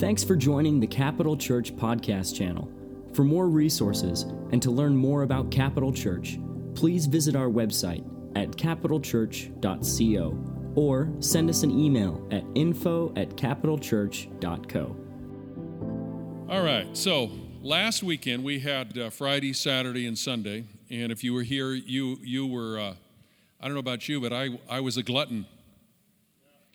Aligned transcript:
Thanks 0.00 0.24
for 0.24 0.34
joining 0.34 0.80
the 0.80 0.86
Capital 0.86 1.36
Church 1.36 1.76
podcast 1.76 2.34
channel. 2.34 2.72
For 3.12 3.22
more 3.22 3.50
resources 3.50 4.22
and 4.50 4.62
to 4.62 4.70
learn 4.70 4.96
more 4.96 5.24
about 5.24 5.50
Capital 5.50 5.92
Church, 5.92 6.38
please 6.74 7.04
visit 7.04 7.36
our 7.36 7.48
website 7.48 8.02
at 8.34 8.52
capitalchurch.co 8.52 10.72
or 10.74 11.12
send 11.20 11.50
us 11.50 11.62
an 11.64 11.78
email 11.78 12.26
at 12.30 12.44
info 12.54 13.12
at 13.14 13.36
capitalchurch.co. 13.36 14.96
All 16.48 16.62
right, 16.62 16.96
so 16.96 17.30
last 17.60 18.02
weekend 18.02 18.42
we 18.42 18.60
had 18.60 18.96
uh, 18.96 19.10
Friday, 19.10 19.52
Saturday, 19.52 20.06
and 20.06 20.18
Sunday, 20.18 20.64
and 20.88 21.12
if 21.12 21.22
you 21.22 21.34
were 21.34 21.42
here, 21.42 21.72
you 21.72 22.16
you 22.22 22.46
were 22.46 22.78
uh, 22.78 22.94
I 23.60 23.66
don't 23.66 23.74
know 23.74 23.80
about 23.80 24.08
you, 24.08 24.18
but 24.18 24.32
I 24.32 24.58
I 24.66 24.80
was 24.80 24.96
a 24.96 25.02
glutton, 25.02 25.44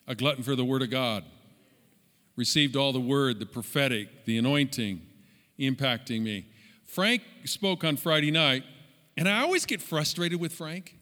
a 0.08 0.14
glutton 0.14 0.44
for 0.44 0.55
the 0.55 0.64
Word 0.64 0.84
of 0.84 0.92
God. 0.92 1.23
Received 2.35 2.75
all 2.75 2.91
the 2.91 2.99
Word, 2.99 3.39
the 3.39 3.45
prophetic, 3.45 4.25
the 4.25 4.38
anointing, 4.38 5.02
impacting 5.59 6.21
me. 6.21 6.48
Frank 6.85 7.21
spoke 7.45 7.84
on 7.84 7.98
Friday 7.98 8.31
night, 8.31 8.63
and 9.17 9.27
I 9.30 9.41
always 9.41 9.66
get 9.66 9.81
frustrated 9.81 10.39
with 10.39 10.53
Frank 10.53 10.98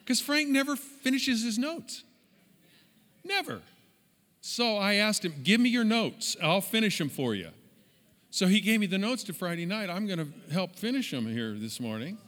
because 0.00 0.20
Frank 0.20 0.50
never 0.50 0.76
finishes 0.76 1.42
his 1.42 1.58
notes. 1.58 2.02
Never. 3.24 3.62
So 4.42 4.76
I 4.76 4.94
asked 4.94 5.24
him, 5.24 5.34
Give 5.42 5.60
me 5.60 5.70
your 5.70 5.84
notes, 5.84 6.36
I'll 6.42 6.60
finish 6.60 6.98
them 6.98 7.08
for 7.08 7.34
you. 7.34 7.48
So 8.30 8.46
he 8.46 8.60
gave 8.60 8.80
me 8.80 8.86
the 8.86 8.98
notes 8.98 9.22
to 9.24 9.32
Friday 9.32 9.64
night. 9.64 9.88
I'm 9.88 10.06
going 10.06 10.18
to 10.18 10.52
help 10.52 10.76
finish 10.76 11.10
them 11.12 11.24
here 11.24 11.54
this 11.54 11.78
morning. 11.78 12.18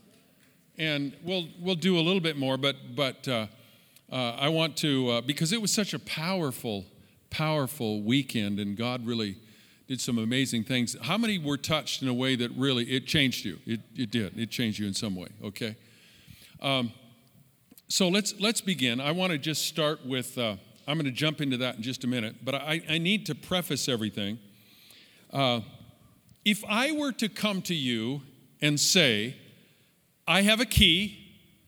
And 0.78 1.14
we'll, 1.24 1.48
we'll 1.60 1.74
do 1.74 1.98
a 1.98 2.00
little 2.00 2.20
bit 2.20 2.36
more, 2.36 2.56
but, 2.56 2.76
but 2.94 3.26
uh, 3.26 3.46
uh, 4.10 4.14
I 4.38 4.48
want 4.50 4.76
to, 4.78 5.08
uh, 5.08 5.20
because 5.22 5.52
it 5.52 5.60
was 5.60 5.72
such 5.72 5.94
a 5.94 5.98
powerful, 5.98 6.84
powerful 7.30 8.02
weekend, 8.02 8.58
and 8.58 8.76
God 8.76 9.06
really 9.06 9.36
did 9.86 10.00
some 10.00 10.18
amazing 10.18 10.64
things. 10.64 10.96
How 11.02 11.16
many 11.16 11.38
were 11.38 11.56
touched 11.56 12.02
in 12.02 12.08
a 12.08 12.14
way 12.14 12.36
that 12.36 12.50
really, 12.52 12.84
it 12.84 13.06
changed 13.06 13.44
you? 13.44 13.58
It, 13.66 13.80
it 13.94 14.10
did. 14.10 14.38
It 14.38 14.50
changed 14.50 14.78
you 14.78 14.86
in 14.86 14.94
some 14.94 15.14
way, 15.14 15.28
okay? 15.44 15.76
Um, 16.60 16.92
so 17.88 18.08
let's, 18.08 18.34
let's 18.40 18.60
begin. 18.60 19.00
I 19.00 19.12
want 19.12 19.32
to 19.32 19.38
just 19.38 19.66
start 19.66 20.04
with 20.04 20.36
uh, 20.38 20.56
I'm 20.88 20.96
going 20.96 21.06
to 21.06 21.10
jump 21.10 21.40
into 21.40 21.56
that 21.58 21.76
in 21.76 21.82
just 21.82 22.04
a 22.04 22.06
minute, 22.06 22.36
but 22.44 22.54
I, 22.54 22.80
I 22.88 22.98
need 22.98 23.26
to 23.26 23.34
preface 23.34 23.88
everything. 23.88 24.38
Uh, 25.32 25.60
if 26.44 26.64
I 26.68 26.92
were 26.92 27.10
to 27.12 27.28
come 27.28 27.60
to 27.62 27.74
you 27.74 28.22
and 28.62 28.78
say, 28.78 29.36
I 30.28 30.42
have 30.42 30.60
a 30.60 30.64
key, 30.64 31.18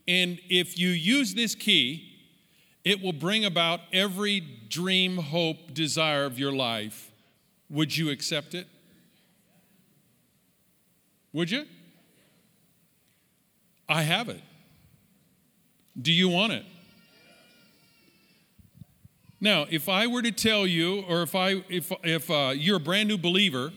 and 0.07 0.39
if 0.49 0.79
you 0.79 0.91
use 0.91 1.35
this 1.35 1.57
key, 1.57 2.08
it 2.85 3.03
will 3.03 3.13
bring 3.13 3.45
about 3.45 3.81
every 3.93 4.41
dream, 4.69 5.17
hope, 5.17 5.75
desire 5.75 6.25
of 6.25 6.39
your 6.39 6.53
life, 6.53 7.11
would 7.69 7.97
you 7.97 8.11
accept 8.11 8.55
it? 8.55 8.67
Would 11.33 11.51
you? 11.51 11.67
I 13.89 14.03
have 14.03 14.29
it. 14.29 14.43
Do 16.01 16.13
you 16.13 16.29
want 16.29 16.53
it? 16.53 16.65
Now, 19.41 19.67
if 19.71 19.89
I 19.89 20.07
were 20.07 20.23
to 20.23 20.33
tell 20.33 20.67
you, 20.67 21.03
or 21.03 21.23
if, 21.23 21.35
I, 21.35 21.63
if, 21.69 21.93
if 22.03 22.31
uh, 22.31 22.53
you're 22.57 22.79
a 22.79 22.81
brand 22.81 23.09
new 23.09 23.19
believer, 23.19 23.73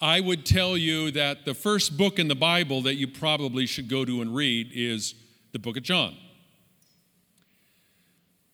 I 0.00 0.20
would 0.20 0.46
tell 0.46 0.76
you 0.76 1.10
that 1.10 1.44
the 1.44 1.54
first 1.54 1.98
book 1.98 2.18
in 2.18 2.28
the 2.28 2.34
Bible 2.34 2.82
that 2.82 2.94
you 2.94 3.08
probably 3.08 3.66
should 3.66 3.88
go 3.88 4.04
to 4.04 4.22
and 4.22 4.34
read 4.34 4.70
is 4.72 5.14
the 5.52 5.58
book 5.58 5.76
of 5.76 5.82
John. 5.82 6.16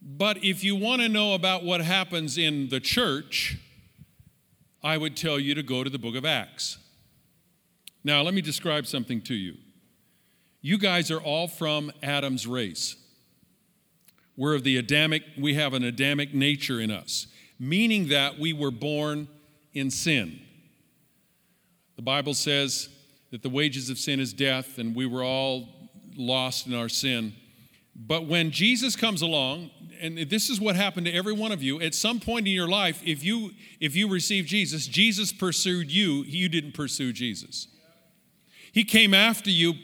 But 0.09 0.45
if 0.45 0.63
you 0.63 0.77
want 0.77 1.03
to 1.03 1.09
know 1.09 1.35
about 1.35 1.65
what 1.65 1.81
happens 1.81 2.39
in 2.39 2.69
the 2.69 2.79
church, 2.79 3.59
I 4.81 4.97
would 4.97 5.17
tell 5.17 5.41
you 5.41 5.53
to 5.57 5.65
go 5.65 5.83
to 5.83 5.91
the 5.91 5.99
book 5.99 6.15
of 6.15 6.25
Acts. 6.25 6.79
Now, 8.05 8.23
let 8.23 8.33
me 8.33 8.41
describe 8.41 8.87
something 8.87 9.21
to 9.23 9.35
you. 9.35 9.57
You 10.63 10.79
guys 10.79 11.11
are 11.11 11.19
all 11.19 11.49
from 11.49 11.91
Adam's 12.05 12.47
race. 12.47 12.95
We're 14.37 14.55
of 14.55 14.63
the 14.63 14.77
Adamic, 14.77 15.25
we 15.37 15.55
have 15.55 15.75
an 15.75 15.83
Adamic 15.83 16.33
nature 16.33 16.81
in 16.81 16.93
us, 16.93 17.27
meaning 17.59 18.07
that 18.09 18.39
we 18.39 18.53
were 18.53 18.71
born 18.71 19.27
in 19.75 19.91
sin. 19.91 20.39
The 21.97 22.03
Bible 22.03 22.35
says 22.35 22.91
that 23.33 23.43
the 23.43 23.49
wages 23.49 23.91
of 23.91 23.99
sin 23.99 24.21
is 24.21 24.33
death, 24.33 24.79
and 24.79 24.95
we 24.95 25.07
were 25.07 25.25
all 25.25 25.91
lost 26.17 26.69
in 26.69 26.75
our 26.75 26.89
sin. 26.89 27.33
But 27.99 28.27
when 28.27 28.51
Jesus 28.51 28.95
comes 28.95 29.23
along, 29.23 29.71
and 30.01 30.19
this 30.19 30.51
is 30.51 30.61
what 30.61 30.77
happened 30.77 31.07
to 31.07 31.13
every 31.13 31.33
one 31.33 31.51
of 31.51 31.63
you, 31.63 31.81
at 31.81 31.95
some 31.95 32.21
point 32.21 32.47
in 32.47 32.53
your 32.53 32.69
life, 32.69 33.01
if 33.05 33.25
you 33.25 33.53
if 33.81 33.97
you 33.97 34.09
receive 34.09 34.45
Jesus, 34.45 34.87
Jesus 34.87 35.33
pursued 35.33 35.91
you, 35.91 36.23
you 36.25 36.49
didn't 36.49 36.73
pursue 36.73 37.13
Jesus. 37.13 37.69
He 38.73 38.85
came 38.85 39.15
after 39.15 39.51
you 39.51 39.75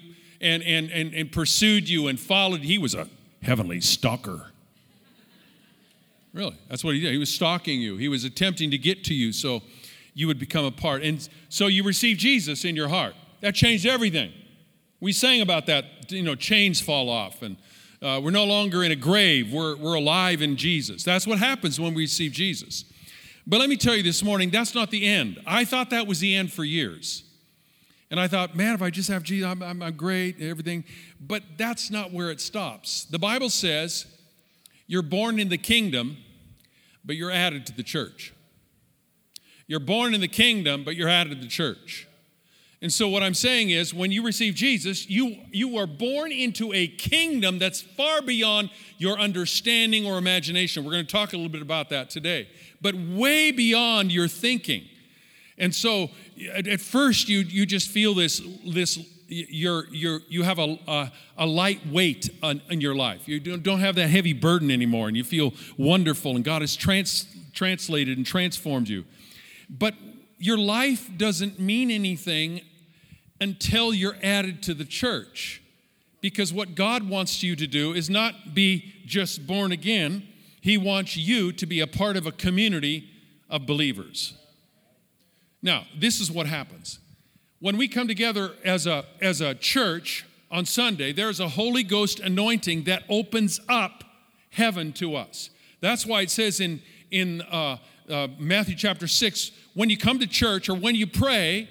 and 0.41 0.63
and 0.63 0.91
and, 0.91 1.15
and 1.15 1.33
pursued 1.33 1.89
you 1.89 2.09
and 2.09 2.21
followed. 2.21 2.61
He 2.61 2.77
was 2.77 2.95
a 2.95 3.09
heavenly 3.41 3.81
stalker. 3.81 4.49
Really, 6.35 6.57
that's 6.69 6.85
what 6.85 6.95
he 6.95 7.01
did. 7.01 7.13
He 7.13 7.19
was 7.19 7.33
stalking 7.33 7.81
you, 7.81 7.97
he 7.97 8.09
was 8.09 8.25
attempting 8.25 8.71
to 8.73 8.79
get 8.79 9.05
to 9.05 9.15
you 9.15 9.33
so 9.33 9.63
you 10.15 10.27
would 10.27 10.39
become 10.39 10.67
a 10.67 10.71
part. 10.71 11.03
And 11.03 11.27
so 11.49 11.67
you 11.69 11.83
received 11.83 12.21
Jesus 12.21 12.67
in 12.67 12.77
your 12.77 12.89
heart. 12.89 13.15
That 13.41 13.55
changed 13.55 13.87
everything. 13.87 14.33
We 15.01 15.13
sang 15.13 15.41
about 15.41 15.67
that, 15.67 16.13
you 16.13 16.23
know, 16.23 16.35
chains 16.35 16.81
fall 16.81 17.09
off 17.09 17.43
and 17.43 17.57
uh, 18.03 18.21
we're 18.23 18.31
no 18.31 18.45
longer 18.45 18.83
in 18.83 18.91
a 18.91 18.97
grave, 18.97 19.53
we're, 19.53 19.77
we're 19.77 19.95
alive 19.95 20.43
in 20.43 20.57
Jesus. 20.57 21.05
That's 21.05 21.27
what 21.27 21.39
happens 21.39 21.79
when 21.79 21.95
we 21.95 22.03
receive 22.03 22.33
Jesus. 22.33 22.85
But 23.47 23.61
let 23.61 23.69
me 23.69 23.77
tell 23.77 23.97
you 23.97 24.03
this 24.03 24.23
morning, 24.23 24.51
that's 24.51 24.75
not 24.75 24.91
the 24.91 25.07
end. 25.07 25.41
I 25.47 25.65
thought 25.65 25.91
that 25.91 26.07
was 26.07 26.21
the 26.21 26.35
end 26.35 26.53
for 26.53 26.65
years. 26.65 27.25
And 28.11 28.21
I 28.21 28.29
thought, 28.29 28.55
man, 28.55 28.75
if 28.75 28.83
I 28.83 28.91
just 28.91 29.09
have 29.09 29.23
Jesus, 29.23 29.49
I'm, 29.49 29.63
I'm, 29.63 29.83
I'm 29.83 29.97
great 29.97 30.37
and 30.37 30.49
everything. 30.49 30.85
But 31.21 31.43
that's 31.57 31.91
not 31.91 32.13
where 32.13 32.31
it 32.31 32.41
stops. 32.41 33.05
The 33.05 33.19
Bible 33.19 33.49
says 33.49 34.07
you're 34.87 35.03
born 35.03 35.39
in 35.39 35.49
the 35.49 35.59
kingdom, 35.59 36.19
but 37.05 37.17
you're 37.17 37.31
added 37.31 37.67
to 37.67 37.73
the 37.73 37.83
church. 37.83 38.35
You're 39.67 39.81
born 39.81 40.13
in 40.13 40.21
the 40.21 40.29
kingdom, 40.29 40.85
but 40.85 40.95
you're 40.95 41.09
added 41.09 41.39
to 41.39 41.41
the 41.41 41.51
church. 41.51 42.07
And 42.83 42.93
so, 42.93 43.09
what 43.09 43.23
I'm 43.23 43.33
saying 43.33 43.71
is, 43.71 43.95
when 43.95 44.11
you 44.11 44.25
receive 44.25 44.57
Jesus, 44.57 45.09
you, 45.09 45.37
you 45.53 45.79
are 45.79 45.87
born 45.87 46.33
into 46.33 46.73
a 46.73 46.89
kingdom 46.89 47.61
that's 47.61 47.81
far 47.81 48.21
beyond 48.23 48.71
your 48.99 49.21
understanding 49.21 50.05
or 50.05 50.19
imagination. 50.19 50.85
We're 50.85 50.91
going 50.91 51.07
to 51.07 51.13
talk 51.13 51.33
a 51.33 51.37
little 51.37 51.53
bit 51.53 51.63
about 51.63 51.91
that 51.91 52.11
today, 52.11 52.49
but 52.81 52.97
way 52.97 53.53
beyond 53.53 54.11
your 54.11 54.27
thinking. 54.27 54.83
And 55.59 55.73
so 55.73 56.11
at, 56.53 56.67
at 56.67 56.81
first 56.81 57.29
you, 57.29 57.41
you 57.41 57.67
just 57.67 57.89
feel 57.89 58.15
this, 58.15 58.43
this 58.67 58.99
you're, 59.29 59.87
you're, 59.93 60.21
you 60.29 60.43
have 60.43 60.59
a, 60.59 60.77
a, 60.89 61.13
a 61.39 61.47
light 61.47 61.87
weight 61.87 62.31
on, 62.43 62.63
in 62.69 62.81
your 62.81 62.97
life. 62.97 63.29
You 63.29 63.39
don't 63.39 63.79
have 63.79 63.95
that 63.95 64.09
heavy 64.09 64.33
burden 64.33 64.73
anymore, 64.73 65.07
and 65.07 65.17
you 65.17 65.23
feel 65.23 65.55
wonderful, 65.79 66.35
and 66.35 66.45
God 66.45 66.63
has 66.63 66.75
trans, 66.75 67.29
translated 67.53 68.17
and 68.17 68.27
transformed 68.27 68.89
you. 68.89 69.05
But 69.71 69.95
your 70.39 70.59
life 70.59 71.09
doesn't 71.17 71.61
mean 71.61 71.89
anything 71.93 72.63
until 73.43 73.93
you're 73.93 74.17
added 74.23 74.63
to 74.63 74.73
the 74.73 74.85
church. 74.85 75.61
Because 76.21 76.53
what 76.53 76.77
God 76.77 77.09
wants 77.09 77.43
you 77.43 77.57
to 77.57 77.67
do 77.67 77.93
is 77.93 78.09
not 78.09 78.55
be 78.55 78.95
just 79.05 79.49
born 79.49 79.73
again, 79.73 80.29
He 80.61 80.79
wants 80.79 81.17
you 81.17 81.51
to 81.51 81.67
be 81.67 81.81
a 81.81 81.89
part 81.89 82.17
of 82.17 82.25
a 82.25 82.31
community 82.33 83.11
of 83.51 83.67
believers. 83.67 84.35
Now, 85.61 85.87
this 85.99 86.21
is 86.21 86.31
what 86.31 86.47
happens. 86.47 87.01
When 87.59 87.77
we 87.77 87.89
come 87.89 88.07
together 88.07 88.53
as 88.65 88.87
a, 88.87 89.05
as 89.21 89.41
a 89.41 89.57
church 89.57 90.25
on 90.49 90.65
Sunday, 90.65 91.13
there's 91.13 91.41
a 91.41 91.49
Holy 91.49 91.83
Ghost 91.83 92.21
anointing 92.21 92.85
that 92.85 93.03
opens 93.09 93.59
up 93.69 94.05
heaven 94.51 94.93
to 94.95 95.17
us. 95.17 95.51
That's 95.81 96.07
why 96.07 96.23
it 96.23 96.31
says 96.31 96.61
in, 96.61 96.81
in 97.11 97.43
uh, 97.43 97.79
uh, 98.09 98.29
Matthew 98.39 98.77
chapter 98.77 99.09
6 99.09 99.51
when 99.75 99.91
you 99.91 99.99
come 99.99 100.21
to 100.21 100.29
church 100.29 100.69
or 100.69 100.75
when 100.75 100.95
you 100.95 101.09
pray, 101.09 101.69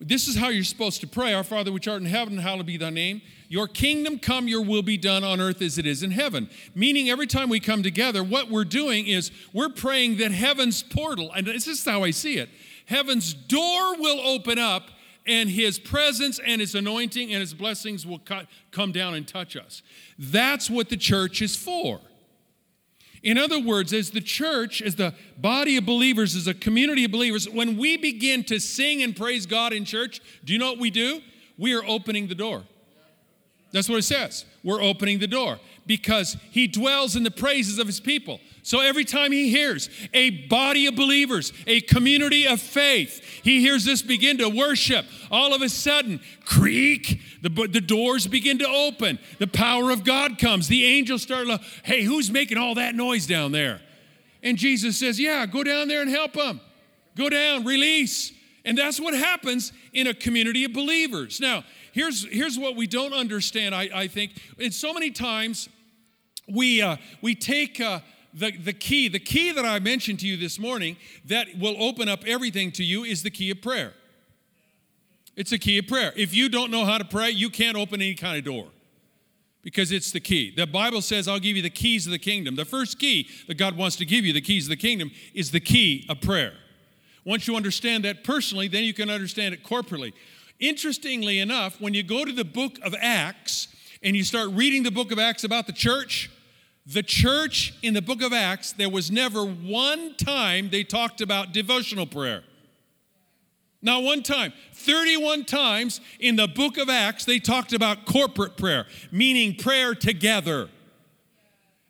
this 0.00 0.28
is 0.28 0.36
how 0.36 0.48
you're 0.48 0.64
supposed 0.64 1.00
to 1.00 1.06
pray 1.06 1.34
Our 1.34 1.42
Father 1.42 1.72
which 1.72 1.88
art 1.88 2.00
in 2.00 2.06
heaven, 2.06 2.38
hallowed 2.38 2.66
be 2.66 2.76
thy 2.76 2.90
name. 2.90 3.20
Your 3.48 3.66
kingdom 3.66 4.18
come, 4.18 4.46
your 4.46 4.62
will 4.62 4.82
be 4.82 4.96
done 4.96 5.24
on 5.24 5.40
earth 5.40 5.60
as 5.60 5.78
it 5.78 5.86
is 5.86 6.02
in 6.02 6.12
heaven. 6.12 6.48
Meaning, 6.74 7.08
every 7.10 7.26
time 7.26 7.48
we 7.48 7.60
come 7.60 7.82
together, 7.82 8.22
what 8.22 8.50
we're 8.50 8.64
doing 8.64 9.06
is 9.06 9.30
we're 9.52 9.70
praying 9.70 10.18
that 10.18 10.30
heaven's 10.30 10.82
portal, 10.82 11.32
and 11.32 11.46
this 11.46 11.66
is 11.66 11.84
how 11.84 12.04
I 12.04 12.10
see 12.10 12.38
it 12.38 12.48
heaven's 12.86 13.34
door 13.34 13.96
will 13.98 14.20
open 14.20 14.58
up 14.58 14.88
and 15.26 15.50
his 15.50 15.78
presence 15.78 16.40
and 16.44 16.60
his 16.60 16.74
anointing 16.74 17.32
and 17.32 17.40
his 17.40 17.52
blessings 17.52 18.06
will 18.06 18.20
come 18.70 18.92
down 18.92 19.14
and 19.14 19.28
touch 19.28 19.56
us. 19.56 19.82
That's 20.18 20.70
what 20.70 20.88
the 20.88 20.96
church 20.96 21.42
is 21.42 21.54
for. 21.54 22.00
In 23.22 23.36
other 23.36 23.60
words, 23.60 23.92
as 23.92 24.10
the 24.10 24.20
church, 24.20 24.80
as 24.80 24.96
the 24.96 25.14
body 25.36 25.76
of 25.76 25.84
believers, 25.84 26.36
as 26.36 26.46
a 26.46 26.54
community 26.54 27.04
of 27.04 27.10
believers, 27.10 27.48
when 27.48 27.76
we 27.76 27.96
begin 27.96 28.44
to 28.44 28.60
sing 28.60 29.02
and 29.02 29.16
praise 29.16 29.46
God 29.46 29.72
in 29.72 29.84
church, 29.84 30.20
do 30.44 30.52
you 30.52 30.58
know 30.58 30.70
what 30.70 30.78
we 30.78 30.90
do? 30.90 31.20
We 31.56 31.74
are 31.74 31.84
opening 31.84 32.28
the 32.28 32.34
door. 32.34 32.62
That's 33.72 33.88
what 33.88 33.98
it 33.98 34.02
says. 34.02 34.44
We're 34.62 34.82
opening 34.82 35.18
the 35.18 35.26
door 35.26 35.58
because 35.86 36.36
he 36.50 36.66
dwells 36.66 37.16
in 37.16 37.22
the 37.22 37.30
praises 37.30 37.78
of 37.78 37.86
his 37.86 38.00
people. 38.00 38.40
So 38.68 38.80
every 38.80 39.06
time 39.06 39.32
he 39.32 39.48
hears 39.48 39.88
a 40.12 40.28
body 40.28 40.84
of 40.88 40.94
believers, 40.94 41.54
a 41.66 41.80
community 41.80 42.46
of 42.46 42.60
faith, 42.60 43.24
he 43.42 43.62
hears 43.62 43.86
this 43.86 44.02
begin 44.02 44.36
to 44.36 44.50
worship. 44.50 45.06
All 45.30 45.54
of 45.54 45.62
a 45.62 45.70
sudden, 45.70 46.20
creak, 46.44 47.18
the, 47.40 47.48
the 47.48 47.80
doors 47.80 48.26
begin 48.26 48.58
to 48.58 48.68
open. 48.68 49.20
The 49.38 49.46
power 49.46 49.90
of 49.90 50.04
God 50.04 50.38
comes. 50.38 50.68
The 50.68 50.84
angels 50.84 51.22
start, 51.22 51.48
hey, 51.82 52.02
who's 52.02 52.30
making 52.30 52.58
all 52.58 52.74
that 52.74 52.94
noise 52.94 53.26
down 53.26 53.52
there? 53.52 53.80
And 54.42 54.58
Jesus 54.58 54.98
says, 54.98 55.18
yeah, 55.18 55.46
go 55.46 55.64
down 55.64 55.88
there 55.88 56.02
and 56.02 56.10
help 56.10 56.34
them. 56.34 56.60
Go 57.16 57.30
down, 57.30 57.64
release. 57.64 58.32
And 58.66 58.76
that's 58.76 59.00
what 59.00 59.14
happens 59.14 59.72
in 59.94 60.08
a 60.08 60.12
community 60.12 60.64
of 60.64 60.74
believers. 60.74 61.40
Now, 61.40 61.64
here's, 61.92 62.30
here's 62.30 62.58
what 62.58 62.76
we 62.76 62.86
don't 62.86 63.14
understand, 63.14 63.74
I, 63.74 63.88
I 63.94 64.08
think. 64.08 64.32
And 64.60 64.74
so 64.74 64.92
many 64.92 65.10
times 65.10 65.70
we, 66.46 66.82
uh, 66.82 66.98
we 67.22 67.34
take. 67.34 67.80
Uh, 67.80 68.00
the, 68.38 68.52
the 68.52 68.72
key, 68.72 69.08
the 69.08 69.18
key 69.18 69.52
that 69.52 69.64
I 69.64 69.78
mentioned 69.80 70.20
to 70.20 70.26
you 70.26 70.36
this 70.36 70.58
morning 70.58 70.96
that 71.26 71.48
will 71.58 71.76
open 71.82 72.08
up 72.08 72.24
everything 72.26 72.70
to 72.72 72.84
you 72.84 73.04
is 73.04 73.22
the 73.22 73.30
key 73.30 73.50
of 73.50 73.60
prayer. 73.60 73.94
It's 75.36 75.52
a 75.52 75.58
key 75.58 75.78
of 75.78 75.86
prayer. 75.86 76.12
If 76.16 76.34
you 76.34 76.48
don't 76.48 76.70
know 76.70 76.84
how 76.84 76.98
to 76.98 77.04
pray, 77.04 77.30
you 77.30 77.50
can't 77.50 77.76
open 77.76 78.00
any 78.00 78.14
kind 78.14 78.38
of 78.38 78.44
door 78.44 78.68
because 79.62 79.92
it's 79.92 80.12
the 80.12 80.20
key. 80.20 80.52
The 80.54 80.66
Bible 80.66 81.00
says, 81.00 81.28
I'll 81.28 81.38
give 81.38 81.56
you 81.56 81.62
the 81.62 81.70
keys 81.70 82.06
of 82.06 82.12
the 82.12 82.18
kingdom. 82.18 82.56
The 82.56 82.64
first 82.64 82.98
key 82.98 83.28
that 83.48 83.56
God 83.56 83.76
wants 83.76 83.96
to 83.96 84.06
give 84.06 84.24
you, 84.24 84.32
the 84.32 84.40
keys 84.40 84.66
of 84.66 84.70
the 84.70 84.76
kingdom, 84.76 85.10
is 85.34 85.50
the 85.50 85.60
key 85.60 86.06
of 86.08 86.20
prayer. 86.20 86.54
Once 87.24 87.46
you 87.46 87.56
understand 87.56 88.04
that 88.04 88.24
personally, 88.24 88.68
then 88.68 88.84
you 88.84 88.94
can 88.94 89.10
understand 89.10 89.52
it 89.52 89.62
corporately. 89.62 90.12
Interestingly 90.60 91.38
enough, 91.38 91.80
when 91.80 91.94
you 91.94 92.02
go 92.02 92.24
to 92.24 92.32
the 92.32 92.44
book 92.44 92.78
of 92.82 92.94
Acts 93.00 93.68
and 94.02 94.16
you 94.16 94.24
start 94.24 94.48
reading 94.52 94.82
the 94.82 94.90
book 94.90 95.12
of 95.12 95.18
Acts 95.18 95.44
about 95.44 95.66
the 95.66 95.72
church, 95.72 96.30
the 96.90 97.02
church 97.02 97.74
in 97.82 97.92
the 97.92 98.00
book 98.00 98.22
of 98.22 98.32
Acts, 98.32 98.72
there 98.72 98.88
was 98.88 99.10
never 99.10 99.44
one 99.44 100.14
time 100.14 100.70
they 100.70 100.84
talked 100.84 101.20
about 101.20 101.52
devotional 101.52 102.06
prayer. 102.06 102.42
Not 103.82 104.02
one 104.02 104.22
time. 104.22 104.54
31 104.72 105.44
times 105.44 106.00
in 106.18 106.36
the 106.36 106.48
book 106.48 106.78
of 106.78 106.88
Acts, 106.88 107.26
they 107.26 107.38
talked 107.38 107.74
about 107.74 108.06
corporate 108.06 108.56
prayer, 108.56 108.86
meaning 109.12 109.54
prayer 109.54 109.94
together. 109.94 110.70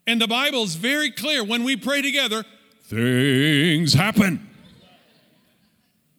And 0.05 0.21
the 0.21 0.27
Bible 0.27 0.63
is 0.63 0.75
very 0.75 1.11
clear 1.11 1.43
when 1.45 1.63
we 1.63 1.77
pray 1.77 2.01
together, 2.01 2.43
things 2.83 3.93
happen. 3.93 4.49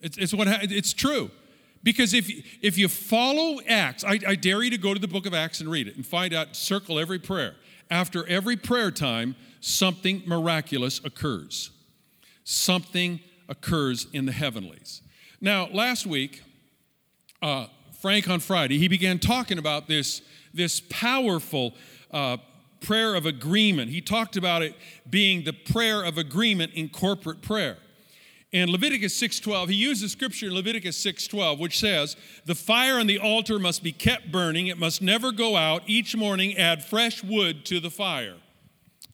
It's, 0.01 0.17
it's, 0.17 0.33
what, 0.33 0.49
it's 0.49 0.95
true. 0.95 1.31
Because 1.83 2.15
if, 2.15 2.31
if 2.63 2.79
you 2.79 2.89
follow 2.89 3.61
Acts, 3.69 4.05
I, 4.05 4.19
I 4.27 4.35
dare 4.37 4.63
you 4.63 4.71
to 4.71 4.79
go 4.79 4.95
to 4.95 5.01
the 5.01 5.09
book 5.09 5.27
of 5.27 5.35
Acts 5.35 5.61
and 5.61 5.71
read 5.71 5.87
it 5.87 5.97
and 5.97 6.07
find 6.07 6.33
out, 6.33 6.57
circle 6.57 6.99
every 6.99 7.19
prayer 7.19 7.57
after 7.91 8.27
every 8.29 8.57
prayer 8.57 8.91
time, 8.91 9.37
something 9.61 10.23
miraculous 10.27 11.01
occurs. 11.05 11.71
Something 12.45 13.21
occurs 13.49 14.07
in 14.13 14.27
the 14.27 14.33
heavenlies. 14.33 15.03
Now, 15.41 15.69
last 15.73 16.07
week, 16.07 16.43
uh, 17.43 17.67
Frank 18.01 18.29
on 18.29 18.41
Friday, 18.41 18.79
he 18.79 18.89
began 18.89 19.19
talking 19.19 19.59
about 19.59 19.89
this, 19.89 20.23
this 20.55 20.81
powerful 20.81 21.75
uh, 22.11 22.39
prayer 22.81 23.15
of 23.15 23.27
agreement. 23.27 23.91
He 23.91 24.01
talked 24.01 24.37
about 24.37 24.63
it 24.63 24.75
being 25.09 25.45
the 25.45 25.53
prayer 25.53 26.03
of 26.03 26.17
agreement 26.17 26.73
in 26.75 26.89
corporate 26.89 27.43
prayer. 27.43 27.77
In 28.53 28.71
Leviticus 28.71 29.17
6:12, 29.17 29.69
he 29.69 29.77
uses 29.77 30.11
scripture 30.11 30.47
in 30.47 30.55
Leviticus 30.55 30.97
6:12 30.97 31.59
which 31.59 31.79
says, 31.79 32.17
"The 32.47 32.57
fire 32.57 32.99
on 32.99 33.07
the 33.07 33.19
altar 33.19 33.59
must 33.59 33.83
be 33.83 33.93
kept 33.93 34.33
burning, 34.33 34.67
it 34.67 34.79
must 34.79 35.01
never 35.01 35.31
go 35.31 35.57
out. 35.57 35.85
Each 35.87 36.17
morning 36.17 36.57
add 36.57 36.85
fresh 36.85 37.23
wood 37.23 37.65
to 37.67 37.79
the 37.79 37.91
fire." 37.91 38.37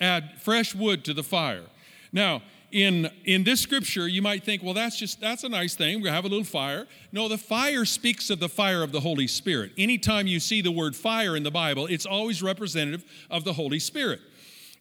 Add 0.00 0.40
fresh 0.40 0.74
wood 0.74 1.04
to 1.04 1.14
the 1.14 1.22
fire. 1.22 1.64
Now, 2.12 2.42
in, 2.72 3.10
in 3.24 3.44
this 3.44 3.60
scripture, 3.60 4.08
you 4.08 4.20
might 4.20 4.44
think, 4.44 4.62
well, 4.62 4.74
that's 4.74 4.98
just 4.98 5.20
that's 5.20 5.44
a 5.44 5.48
nice 5.48 5.74
thing. 5.74 6.02
We 6.02 6.08
have 6.08 6.24
a 6.24 6.28
little 6.28 6.44
fire. 6.44 6.86
No, 7.12 7.28
the 7.28 7.38
fire 7.38 7.84
speaks 7.84 8.28
of 8.30 8.40
the 8.40 8.48
fire 8.48 8.82
of 8.82 8.92
the 8.92 9.00
Holy 9.00 9.26
Spirit. 9.26 9.72
Anytime 9.78 10.26
you 10.26 10.40
see 10.40 10.60
the 10.60 10.72
word 10.72 10.96
fire 10.96 11.36
in 11.36 11.42
the 11.42 11.50
Bible, 11.50 11.86
it's 11.86 12.06
always 12.06 12.42
representative 12.42 13.04
of 13.30 13.44
the 13.44 13.52
Holy 13.52 13.78
Spirit. 13.78 14.20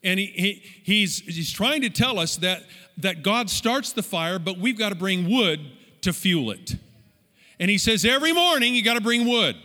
And 0.05 0.19
he, 0.19 0.27
he, 0.27 0.63
he's, 0.83 1.19
he's 1.19 1.51
trying 1.51 1.81
to 1.81 1.89
tell 1.89 2.19
us 2.19 2.37
that, 2.37 2.63
that 2.99 3.23
God 3.23 3.49
starts 3.49 3.91
the 3.91 4.03
fire, 4.03 4.37
but 4.39 4.59
we've 4.59 4.77
got 4.77 4.89
to 4.89 4.95
bring 4.95 5.29
wood 5.29 5.59
to 6.01 6.13
fuel 6.13 6.51
it. 6.51 6.75
And 7.59 7.71
he 7.71 7.77
says, 7.79 8.05
every 8.05 8.31
morning 8.31 8.75
you 8.75 8.83
got 8.83 8.93
to 8.93 9.01
bring 9.01 9.27
wood. 9.27 9.55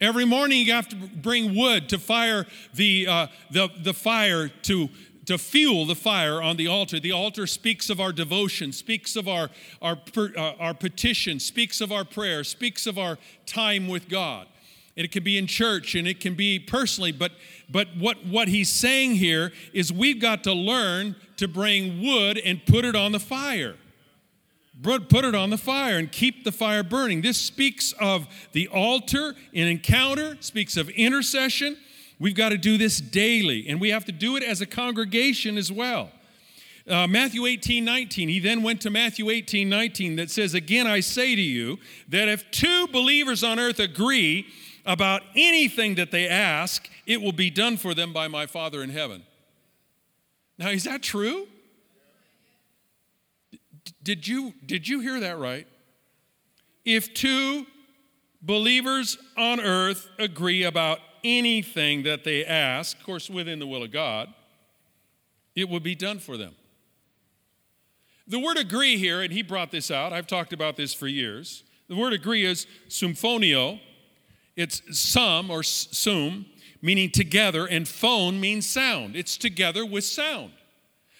Every 0.00 0.24
morning 0.24 0.66
you 0.66 0.72
have 0.72 0.88
to 0.88 0.96
bring 0.96 1.54
wood 1.54 1.90
to 1.90 1.98
fire 1.98 2.46
the, 2.72 3.06
uh, 3.06 3.26
the, 3.50 3.68
the 3.82 3.92
fire 3.92 4.48
to, 4.48 4.88
to 5.26 5.38
fuel 5.38 5.84
the 5.84 5.94
fire 5.94 6.42
on 6.42 6.56
the 6.56 6.66
altar. 6.66 6.98
The 6.98 7.12
altar 7.12 7.46
speaks 7.46 7.90
of 7.90 8.00
our 8.00 8.12
devotion, 8.12 8.72
speaks 8.72 9.16
of 9.16 9.28
our, 9.28 9.50
our, 9.82 9.98
uh, 10.16 10.52
our 10.58 10.74
petition, 10.74 11.40
speaks 11.40 11.80
of 11.80 11.92
our 11.92 12.04
prayer, 12.04 12.42
speaks 12.42 12.86
of 12.86 12.98
our 12.98 13.18
time 13.46 13.86
with 13.86 14.08
God. 14.08 14.46
It 14.96 15.10
can 15.10 15.24
be 15.24 15.38
in 15.38 15.46
church 15.46 15.94
and 15.94 16.06
it 16.06 16.20
can 16.20 16.34
be 16.34 16.58
personally, 16.58 17.10
but, 17.10 17.32
but 17.68 17.88
what, 17.98 18.24
what 18.26 18.48
he's 18.48 18.70
saying 18.70 19.16
here 19.16 19.52
is 19.72 19.92
we've 19.92 20.20
got 20.20 20.44
to 20.44 20.52
learn 20.52 21.16
to 21.36 21.48
bring 21.48 22.00
wood 22.00 22.38
and 22.38 22.64
put 22.64 22.84
it 22.84 22.94
on 22.94 23.12
the 23.12 23.18
fire. 23.18 23.74
Put 24.82 25.24
it 25.24 25.34
on 25.34 25.50
the 25.50 25.58
fire 25.58 25.98
and 25.98 26.10
keep 26.10 26.44
the 26.44 26.52
fire 26.52 26.82
burning. 26.82 27.22
This 27.22 27.38
speaks 27.38 27.92
of 28.00 28.26
the 28.52 28.68
altar, 28.68 29.34
an 29.52 29.66
encounter, 29.66 30.36
speaks 30.40 30.76
of 30.76 30.88
intercession. 30.90 31.76
We've 32.18 32.34
got 32.34 32.50
to 32.50 32.58
do 32.58 32.76
this 32.76 33.00
daily, 33.00 33.66
and 33.68 33.80
we 33.80 33.90
have 33.90 34.04
to 34.06 34.12
do 34.12 34.36
it 34.36 34.42
as 34.42 34.60
a 34.60 34.66
congregation 34.66 35.56
as 35.56 35.70
well. 35.70 36.10
Uh, 36.88 37.06
Matthew 37.06 37.46
18, 37.46 37.84
19, 37.84 38.28
he 38.28 38.40
then 38.40 38.62
went 38.62 38.82
to 38.82 38.90
Matthew 38.90 39.30
18, 39.30 39.68
19 39.68 40.16
that 40.16 40.30
says, 40.30 40.54
Again, 40.54 40.86
I 40.86 41.00
say 41.00 41.34
to 41.34 41.40
you 41.40 41.78
that 42.08 42.28
if 42.28 42.50
two 42.50 42.86
believers 42.88 43.42
on 43.42 43.58
earth 43.58 43.78
agree 43.78 44.46
about 44.84 45.22
anything 45.34 45.94
that 45.94 46.10
they 46.10 46.28
ask, 46.28 46.88
it 47.06 47.20
will 47.20 47.32
be 47.32 47.50
done 47.50 47.76
for 47.76 47.94
them 47.94 48.12
by 48.12 48.28
my 48.28 48.46
Father 48.46 48.82
in 48.82 48.90
heaven. 48.90 49.22
Now, 50.58 50.68
is 50.68 50.84
that 50.84 51.02
true? 51.02 51.48
Did 54.02 54.28
you, 54.28 54.54
did 54.64 54.86
you 54.86 55.00
hear 55.00 55.20
that 55.20 55.38
right? 55.38 55.66
If 56.84 57.14
two 57.14 57.66
believers 58.42 59.16
on 59.36 59.60
earth 59.60 60.08
agree 60.18 60.64
about 60.64 60.98
anything 61.24 62.02
that 62.02 62.24
they 62.24 62.44
ask, 62.44 62.98
of 62.98 63.04
course, 63.04 63.30
within 63.30 63.58
the 63.58 63.66
will 63.66 63.82
of 63.82 63.90
God, 63.90 64.32
it 65.56 65.68
will 65.68 65.80
be 65.80 65.94
done 65.94 66.18
for 66.18 66.36
them. 66.36 66.54
The 68.26 68.38
word 68.38 68.56
agree 68.56 68.96
here, 68.98 69.22
and 69.22 69.32
he 69.32 69.42
brought 69.42 69.70
this 69.70 69.90
out, 69.90 70.12
I've 70.12 70.26
talked 70.26 70.52
about 70.52 70.76
this 70.76 70.94
for 70.94 71.06
years. 71.06 71.62
The 71.88 71.96
word 71.96 72.12
agree 72.12 72.44
is 72.44 72.66
symphonio, 72.88 73.80
it's 74.56 74.82
sum 74.98 75.50
or 75.50 75.62
sum, 75.62 76.46
meaning 76.80 77.10
together, 77.10 77.66
and 77.66 77.88
phone 77.88 78.40
means 78.40 78.66
sound. 78.66 79.16
It's 79.16 79.36
together 79.36 79.84
with 79.84 80.04
sound. 80.04 80.52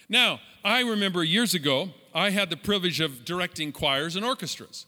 Now, 0.09 0.41
I 0.64 0.81
remember 0.81 1.25
years 1.25 1.55
ago, 1.55 1.91
I 2.14 2.31
had 2.31 2.50
the 2.50 2.57
privilege 2.57 3.00
of 3.00 3.25
directing 3.25 3.73
choirs 3.73 4.17
and 4.17 4.25
orchestras. 4.25 4.87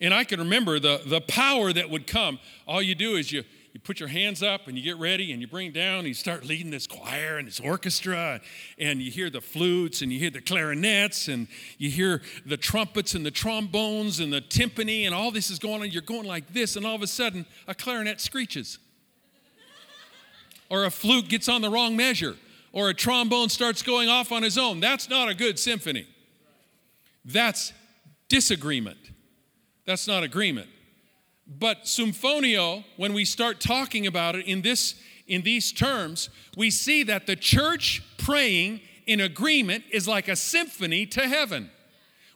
And 0.00 0.14
I 0.14 0.24
can 0.24 0.38
remember 0.38 0.78
the, 0.78 1.00
the 1.04 1.20
power 1.20 1.72
that 1.72 1.90
would 1.90 2.06
come. 2.06 2.38
All 2.66 2.80
you 2.80 2.94
do 2.94 3.16
is 3.16 3.32
you, 3.32 3.44
you 3.72 3.80
put 3.80 4.00
your 4.00 4.08
hands 4.08 4.42
up 4.42 4.66
and 4.66 4.76
you 4.76 4.82
get 4.82 4.98
ready 4.98 5.32
and 5.32 5.40
you 5.40 5.46
bring 5.46 5.72
down 5.72 5.98
and 5.98 6.08
you 6.08 6.14
start 6.14 6.44
leading 6.44 6.70
this 6.70 6.86
choir 6.86 7.38
and 7.38 7.46
this 7.46 7.60
orchestra 7.60 8.40
and 8.78 9.00
you 9.02 9.10
hear 9.10 9.30
the 9.30 9.40
flutes 9.40 10.00
and 10.02 10.12
you 10.12 10.18
hear 10.18 10.30
the 10.30 10.40
clarinets 10.40 11.28
and 11.28 11.48
you 11.76 11.90
hear 11.90 12.22
the 12.46 12.56
trumpets 12.56 13.14
and 13.14 13.26
the 13.26 13.30
trombones 13.30 14.20
and 14.20 14.32
the 14.32 14.40
timpani 14.40 15.04
and 15.04 15.14
all 15.14 15.30
this 15.30 15.50
is 15.50 15.58
going 15.58 15.82
on. 15.82 15.90
You're 15.90 16.02
going 16.02 16.24
like 16.24 16.52
this 16.52 16.76
and 16.76 16.86
all 16.86 16.94
of 16.94 17.02
a 17.02 17.06
sudden 17.06 17.44
a 17.66 17.74
clarinet 17.74 18.20
screeches. 18.20 18.78
or 20.70 20.84
a 20.84 20.90
flute 20.90 21.28
gets 21.28 21.48
on 21.48 21.60
the 21.60 21.70
wrong 21.70 21.96
measure 21.96 22.36
or 22.72 22.88
a 22.88 22.94
trombone 22.94 23.48
starts 23.48 23.82
going 23.82 24.08
off 24.08 24.32
on 24.32 24.42
his 24.42 24.56
own. 24.56 24.80
That's 24.80 25.08
not 25.08 25.28
a 25.28 25.34
good 25.34 25.58
symphony. 25.58 26.06
That's 27.24 27.72
disagreement. 28.28 28.98
That's 29.84 30.06
not 30.06 30.22
agreement. 30.22 30.68
But 31.48 31.84
symphonio, 31.84 32.84
when 32.96 33.14
we 33.14 33.24
start 33.24 33.58
talking 33.58 34.06
about 34.06 34.36
it 34.36 34.46
in, 34.46 34.60
this, 34.60 34.96
in 35.26 35.42
these 35.42 35.72
terms, 35.72 36.28
we 36.56 36.70
see 36.70 37.02
that 37.04 37.26
the 37.26 37.36
church 37.36 38.02
praying 38.18 38.80
in 39.06 39.20
agreement 39.20 39.84
is 39.90 40.06
like 40.06 40.28
a 40.28 40.36
symphony 40.36 41.06
to 41.06 41.26
heaven. 41.26 41.70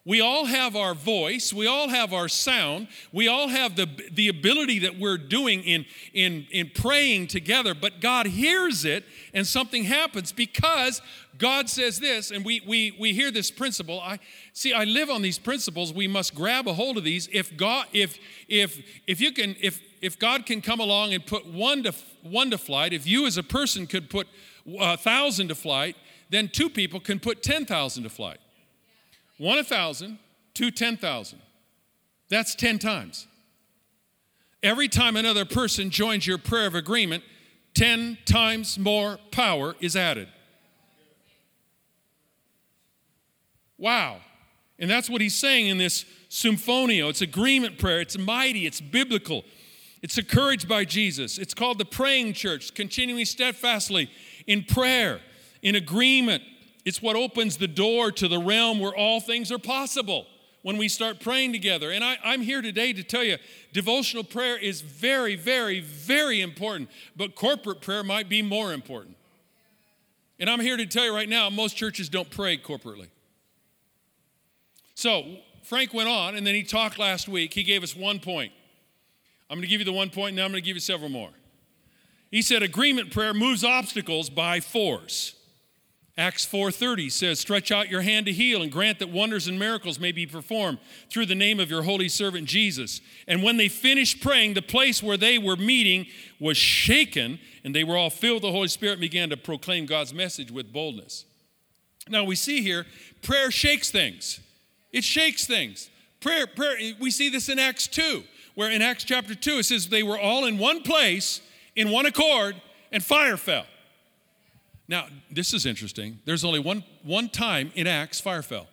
We 0.05 0.21
all 0.21 0.47
have 0.47 0.75
our 0.75 0.95
voice, 0.95 1.53
we 1.53 1.69
all 1.69 1.89
have 1.89 2.13
our 2.13 2.27
sound, 2.27 2.89
we 3.13 3.29
all 3.29 3.47
have 3.47 3.77
the, 3.77 3.87
the 4.11 4.27
ability 4.27 4.81
that 4.81 4.99
we're 4.99 5.19
doing 5.19 5.63
in, 5.63 5.85
in, 6.13 6.49
in 6.51 6.73
praying 6.75 7.29
together, 7.29 7.73
but 7.73 8.01
God 8.01 8.27
hears 8.27 8.85
it 8.85 9.05
and 9.33 9.47
something 9.47 9.85
happens 9.85 10.33
because 10.33 11.01
God 11.39 11.71
says 11.71 12.01
this, 12.01 12.33
and 12.33 12.45
we, 12.45 12.63
we, 12.67 12.97
we 12.99 13.13
hear 13.13 13.31
this 13.31 13.53
principle. 13.53 14.01
I 14.01 14.19
see, 14.53 14.73
I 14.73 14.85
live 14.85 15.11
on 15.11 15.23
these 15.23 15.39
principles. 15.39 15.93
We 15.93 16.09
must 16.09 16.35
grab 16.35 16.67
a 16.67 16.75
hold 16.75 16.97
of 16.97 17.05
these. 17.05 17.29
If 17.33 17.57
God, 17.57 17.87
if 17.93 18.19
if 18.49 18.83
if 19.07 19.21
you 19.21 19.33
can, 19.33 19.57
if 19.61 19.81
if 20.01 20.19
God 20.19 20.47
can 20.47 20.61
come 20.61 20.81
along 20.81 21.15
and 21.15 21.25
put 21.25 21.47
one 21.47 21.83
to 21.85 21.95
one 22.23 22.51
to 22.51 22.59
flight, 22.59 22.93
if 22.93 23.07
you 23.07 23.27
as 23.27 23.37
a 23.37 23.43
person 23.43 23.87
could 23.87 24.11
put 24.11 24.27
a 24.79 24.97
thousand 24.97 25.49
to 25.49 25.55
flight, 25.55 25.97
then 26.33 26.49
two 26.49 26.71
people 26.71 26.99
can 26.99 27.21
put 27.21 27.43
10,000 27.43 28.03
to 28.03 28.09
flight. 28.09 28.39
One 29.39 29.59
a 29.59 29.65
thousand, 29.65 30.19
two 30.55 30.71
10,000. 30.71 31.39
That's 32.31 32.55
10 32.55 32.79
times. 32.79 33.27
Every 34.63 34.89
time 34.89 35.17
another 35.17 35.45
person 35.45 35.91
joins 35.91 36.27
your 36.27 36.39
prayer 36.39 36.67
of 36.67 36.75
agreement, 36.75 37.23
10 37.75 38.19
times 38.25 38.79
more 38.79 39.19
power 39.31 39.75
is 39.81 39.95
added. 39.95 40.29
Wow. 43.77 44.19
And 44.83 44.91
that's 44.91 45.09
what 45.09 45.21
he's 45.21 45.37
saying 45.37 45.69
in 45.69 45.79
this 45.79 46.05
symphonio. 46.29 47.09
It's 47.09 47.23
agreement 47.23 47.79
prayer, 47.79 48.01
it's 48.01 48.19
mighty, 48.19 48.67
it's 48.67 48.81
biblical, 48.81 49.45
it's 50.03 50.19
encouraged 50.19 50.69
by 50.69 50.85
Jesus. 50.85 51.39
It's 51.39 51.55
called 51.55 51.79
the 51.79 51.85
praying 51.85 52.33
church, 52.33 52.75
continuing 52.75 53.25
steadfastly 53.25 54.11
in 54.49 54.65
prayer, 54.65 55.21
in 55.63 55.77
agreement. 55.77 56.43
It's 56.85 57.01
what 57.01 57.15
opens 57.15 57.59
the 57.59 57.69
door 57.69 58.11
to 58.11 58.27
the 58.27 58.41
realm 58.41 58.81
where 58.81 58.93
all 58.93 59.21
things 59.21 59.53
are 59.53 59.59
possible 59.59 60.27
when 60.63 60.79
we 60.79 60.89
start 60.89 61.21
praying 61.21 61.53
together. 61.53 61.93
And 61.93 62.03
I, 62.03 62.17
am 62.25 62.41
here 62.41 62.61
today 62.61 62.93
to 62.93 63.05
tell 63.05 63.23
you 63.23 63.37
devotional 63.73 64.25
prayer 64.25 64.57
is 64.57 64.81
very, 64.81 65.37
very, 65.37 65.79
very 65.79 66.41
important, 66.41 66.91
but 67.15 67.37
corporate 67.37 67.83
prayer 67.83 68.03
might 68.03 68.29
be 68.29 68.43
more 68.43 68.73
important. 68.73 69.17
And 70.41 70.51
I'm 70.51 70.59
here 70.59 70.77
to 70.77 70.87
tell 70.87 71.05
you 71.05 71.15
right 71.15 71.29
now 71.29 71.51
most 71.51 71.77
churches 71.77 72.09
don't 72.09 72.31
pray 72.31 72.59
corporately. 72.59 73.07
So, 75.03 75.27
Frank 75.65 75.93
went 75.93 76.09
on 76.09 76.37
and 76.37 76.47
then 76.47 76.55
he 76.55 76.63
talked 76.63 76.97
last 76.97 77.27
week. 77.27 77.55
He 77.55 77.65
gave 77.65 77.83
us 77.83 77.97
one 77.97 78.21
point. 78.21 78.53
I'm 79.51 79.57
going 79.57 79.63
to 79.63 79.69
give 79.69 79.81
you 79.81 79.85
the 79.85 79.93
one 79.93 80.11
point, 80.11 80.29
and 80.29 80.39
then 80.39 80.45
I'm 80.45 80.53
going 80.53 80.63
to 80.63 80.65
give 80.65 80.77
you 80.77 80.81
several 80.81 81.11
more. 81.11 81.31
He 82.31 82.41
said 82.41 82.63
agreement 82.63 83.11
prayer 83.11 83.35
moves 83.35 83.65
obstacles 83.65 84.31
by 84.31 84.61
force. 84.61 85.35
Acts 86.17 86.47
4:30 86.47 87.11
says, 87.11 87.41
"Stretch 87.41 87.73
out 87.73 87.91
your 87.91 88.03
hand 88.03 88.27
to 88.27 88.33
heal 88.33 88.63
and 88.63 88.71
grant 88.71 89.01
that 89.01 89.09
wonders 89.09 89.49
and 89.49 89.59
miracles 89.59 89.99
may 89.99 90.13
be 90.13 90.25
performed 90.25 90.79
through 91.11 91.27
the 91.27 91.35
name 91.35 91.59
of 91.59 91.69
your 91.69 91.83
holy 91.83 92.09
servant 92.09 92.47
Jesus." 92.47 93.01
And 93.27 93.43
when 93.43 93.57
they 93.57 93.69
finished 93.69 94.21
praying, 94.21 94.55
the 94.55 94.63
place 94.63 95.03
where 95.03 95.17
they 95.17 95.37
were 95.37 95.57
meeting 95.57 96.07
was 96.39 96.57
shaken, 96.57 97.41
and 97.65 97.75
they 97.75 97.83
were 97.83 97.97
all 97.97 98.09
filled 98.09 98.37
with 98.37 98.43
the 98.43 98.53
Holy 98.53 98.69
Spirit 98.69 98.93
and 98.93 99.01
began 99.01 99.31
to 99.31 99.37
proclaim 99.37 99.85
God's 99.85 100.15
message 100.15 100.53
with 100.53 100.73
boldness. 100.73 101.25
Now 102.09 102.23
we 102.23 102.37
see 102.37 102.63
here, 102.63 102.87
prayer 103.21 103.51
shakes 103.51 103.91
things. 103.91 104.39
It 104.93 105.05
shakes 105.05 105.47
things. 105.47 105.91
Prayer, 106.21 106.47
prayer, 106.47 106.77
we 107.01 107.11
see 107.11 107.29
this 107.29 107.49
in 107.49 107.59
Acts 107.59 107.89
2, 107.89 108.23
where 108.55 108.71
in 108.71 108.83
Acts 108.83 109.05
chapter 109.05 109.35
2 109.35 109.59
it 109.59 109.63
says 109.65 109.89
they 109.89 110.03
were 110.03 110.19
all 110.19 110.45
in 110.45 110.59
one 110.59 110.83
place, 110.83 111.41
in 111.75 111.91
one 111.91 112.07
accord, 112.07 112.55
and 112.93 113.03
fire 113.03 113.37
fell. 113.37 113.67
Now, 114.89 115.07
this 115.31 115.55
is 115.55 115.65
interesting. 115.65 116.19
There's 116.25 116.45
only 116.45 116.61
one, 116.61 116.85
one 117.03 117.29
time 117.29 117.73
in 117.75 117.87
Acts 117.87 118.21
fire 118.21 118.43
fell. 118.43 118.67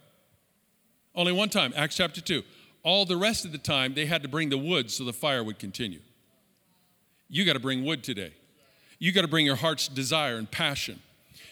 Only 1.15 1.31
one 1.31 1.49
time, 1.49 1.73
Acts 1.75 1.95
chapter 1.95 2.21
2. 2.21 2.43
All 2.83 3.05
the 3.05 3.17
rest 3.17 3.45
of 3.45 3.51
the 3.51 3.57
time, 3.57 3.93
they 3.93 4.05
had 4.05 4.21
to 4.23 4.29
bring 4.29 4.49
the 4.49 4.57
wood 4.57 4.91
so 4.91 5.03
the 5.03 5.13
fire 5.13 5.43
would 5.43 5.59
continue. 5.59 5.99
You 7.29 7.45
got 7.45 7.53
to 7.53 7.59
bring 7.59 7.85
wood 7.85 8.03
today. 8.03 8.33
You 8.99 9.11
got 9.11 9.21
to 9.21 9.27
bring 9.27 9.45
your 9.45 9.55
heart's 9.55 9.87
desire 9.87 10.37
and 10.37 10.49
passion. 10.49 10.99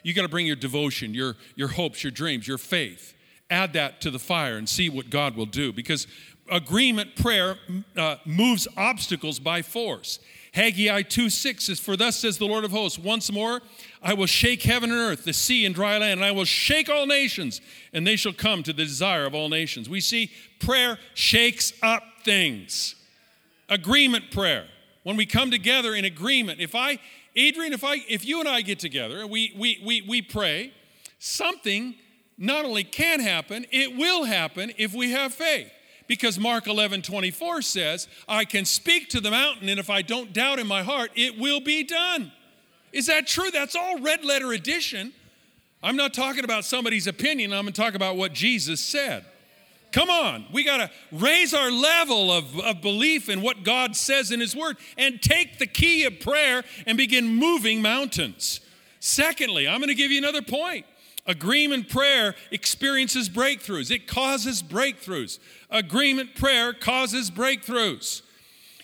You 0.03 0.13
got 0.13 0.23
to 0.23 0.29
bring 0.29 0.45
your 0.45 0.55
devotion, 0.55 1.13
your, 1.13 1.35
your 1.55 1.69
hopes, 1.69 2.03
your 2.03 2.11
dreams, 2.11 2.47
your 2.47 2.57
faith. 2.57 3.13
Add 3.49 3.73
that 3.73 4.01
to 4.01 4.11
the 4.11 4.19
fire 4.19 4.57
and 4.57 4.67
see 4.67 4.89
what 4.89 5.09
God 5.09 5.35
will 5.35 5.45
do 5.45 5.71
because 5.71 6.07
agreement 6.49 7.15
prayer 7.15 7.57
uh, 7.95 8.17
moves 8.25 8.67
obstacles 8.75 9.39
by 9.39 9.61
force. 9.61 10.19
Haggai 10.53 11.03
2 11.03 11.29
6 11.29 11.65
says, 11.65 11.79
For 11.79 11.95
thus 11.95 12.15
says 12.15 12.37
the 12.37 12.45
Lord 12.45 12.63
of 12.63 12.71
hosts, 12.71 12.97
once 12.97 13.31
more 13.31 13.61
I 14.01 14.13
will 14.13 14.25
shake 14.25 14.63
heaven 14.63 14.91
and 14.91 14.99
earth, 14.99 15.23
the 15.23 15.33
sea 15.33 15.65
and 15.65 15.75
dry 15.75 15.97
land, 15.97 16.19
and 16.19 16.25
I 16.25 16.31
will 16.31 16.45
shake 16.45 16.89
all 16.89 17.05
nations, 17.05 17.61
and 17.93 18.07
they 18.07 18.15
shall 18.15 18.33
come 18.33 18.63
to 18.63 18.73
the 18.73 18.83
desire 18.83 19.25
of 19.25 19.35
all 19.35 19.49
nations. 19.49 19.87
We 19.87 20.01
see 20.01 20.31
prayer 20.59 20.97
shakes 21.13 21.73
up 21.83 22.03
things. 22.23 22.95
Agreement 23.69 24.31
prayer. 24.31 24.65
When 25.03 25.15
we 25.15 25.25
come 25.25 25.51
together 25.51 25.93
in 25.95 26.05
agreement, 26.05 26.59
if 26.59 26.75
I, 26.75 26.99
Adrian, 27.35 27.71
if 27.71 27.83
I 27.83 27.97
if 28.09 28.25
you 28.25 28.39
and 28.39 28.49
I 28.49 28.61
get 28.61 28.79
together, 28.79 29.21
and 29.21 29.29
we 29.29 29.53
we 29.55 29.81
we, 29.85 30.01
we 30.01 30.21
pray, 30.21 30.73
something 31.19 31.95
not 32.37 32.65
only 32.65 32.83
can 32.83 33.19
happen, 33.19 33.65
it 33.71 33.95
will 33.95 34.25
happen 34.25 34.71
if 34.77 34.93
we 34.93 35.11
have 35.11 35.33
faith. 35.33 35.71
Because 36.07 36.39
Mark 36.39 36.67
11, 36.67 37.01
24 37.01 37.61
says, 37.61 38.07
I 38.29 38.45
can 38.45 38.63
speak 38.63 39.09
to 39.09 39.19
the 39.19 39.31
mountain, 39.31 39.67
and 39.67 39.79
if 39.79 39.89
I 39.89 40.01
don't 40.01 40.31
doubt 40.31 40.59
in 40.59 40.67
my 40.67 40.83
heart, 40.83 41.11
it 41.15 41.37
will 41.37 41.59
be 41.59 41.83
done. 41.83 42.31
Is 42.93 43.07
that 43.07 43.27
true? 43.27 43.51
That's 43.51 43.75
all 43.75 43.99
red 43.99 44.23
letter 44.23 44.53
edition. 44.53 45.13
I'm 45.83 45.97
not 45.97 46.13
talking 46.13 46.43
about 46.43 46.63
somebody's 46.65 47.07
opinion, 47.07 47.53
I'm 47.53 47.65
to 47.65 47.71
talk 47.71 47.93
about 47.93 48.15
what 48.15 48.33
Jesus 48.33 48.79
said. 48.79 49.25
Come 49.91 50.09
on, 50.09 50.45
we 50.51 50.63
got 50.63 50.77
to 50.77 50.91
raise 51.11 51.53
our 51.53 51.71
level 51.71 52.31
of, 52.31 52.59
of 52.59 52.81
belief 52.81 53.29
in 53.29 53.41
what 53.41 53.63
God 53.63 53.95
says 53.95 54.31
in 54.31 54.39
His 54.39 54.55
Word 54.55 54.77
and 54.97 55.21
take 55.21 55.59
the 55.59 55.67
key 55.67 56.03
of 56.03 56.19
prayer 56.19 56.63
and 56.85 56.97
begin 56.97 57.27
moving 57.27 57.81
mountains. 57.81 58.59
Secondly, 58.99 59.67
I'm 59.67 59.81
to 59.81 59.95
give 59.95 60.11
you 60.11 60.17
another 60.17 60.41
point. 60.41 60.85
Agreement 61.27 61.89
prayer 61.89 62.35
experiences 62.51 63.29
breakthroughs. 63.29 63.91
It 63.91 64.07
causes 64.07 64.63
breakthroughs. 64.63 65.39
Agreement 65.69 66.35
prayer 66.35 66.71
causes 66.71 67.29
breakthroughs. 67.29 68.21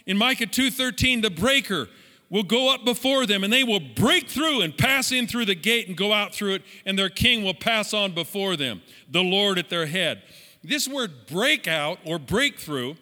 In 0.06 0.18
Micah 0.18 0.46
2:13, 0.46 1.22
the 1.22 1.30
breaker 1.30 1.88
will 2.30 2.44
go 2.44 2.74
up 2.74 2.84
before 2.84 3.26
them 3.26 3.44
and 3.44 3.54
they 3.54 3.64
will 3.64 3.80
break 3.80 4.28
through 4.28 4.62
and 4.62 4.78
pass 4.78 5.12
in 5.12 5.28
through 5.28 5.46
the 5.46 5.56
gate 5.56 5.88
and 5.88 5.96
go 5.96 6.12
out 6.12 6.34
through 6.34 6.56
it 6.56 6.64
and 6.86 7.00
their 7.00 7.10
king 7.10 7.44
will 7.44 7.54
pass 7.54 7.94
on 7.94 8.12
before 8.12 8.58
them, 8.58 8.82
the 9.10 9.24
Lord 9.24 9.58
at 9.58 9.70
their 9.70 9.86
head. 9.86 10.24
This 10.64 10.88
word 10.88 11.28
breakout 11.28 12.00
or 12.06 12.20
breakthrough 12.20 12.96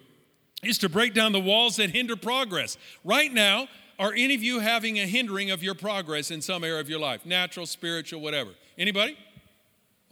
is 0.62 0.78
to 0.78 0.88
break 0.88 1.14
down 1.14 1.32
the 1.32 1.40
walls 1.40 1.76
that 1.76 1.90
hinder 1.90 2.14
progress. 2.14 2.76
Right 3.04 3.32
now, 3.32 3.68
are 3.98 4.12
any 4.12 4.34
of 4.34 4.42
you 4.42 4.60
having 4.60 5.00
a 5.00 5.06
hindering 5.06 5.50
of 5.50 5.62
your 5.62 5.74
progress 5.74 6.30
in 6.30 6.42
some 6.42 6.62
area 6.62 6.80
of 6.80 6.88
your 6.88 7.00
life? 7.00 7.24
Natural, 7.24 7.66
spiritual, 7.66 8.20
whatever. 8.20 8.50
Anybody? 8.78 9.16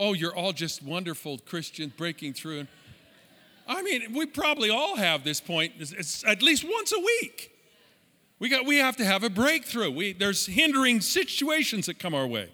Oh, 0.01 0.15
you're 0.15 0.35
all 0.35 0.53
just 0.53 0.83
wonderful 0.83 1.39
Christians 1.39 1.93
breaking 1.97 2.33
through. 2.33 2.67
I 3.69 3.83
mean, 3.83 4.15
we 4.15 4.27
probably 4.27 4.71
all 4.71 4.97
have 4.97 5.23
this 5.23 5.41
point 5.41 5.75
it's 5.79 6.25
at 6.25 6.43
least 6.43 6.65
once 6.65 6.93
a 6.93 6.99
week. 6.99 7.53
We, 8.41 8.49
got, 8.49 8.65
we 8.65 8.79
have 8.79 8.97
to 8.97 9.05
have 9.05 9.23
a 9.23 9.31
breakthrough. 9.31 9.91
We, 9.91 10.15
there's 10.15 10.47
hindering 10.47 11.03
situations 11.03 11.87
that 11.87 11.99
come 11.99 12.15
our 12.15 12.27
way. 12.27 12.51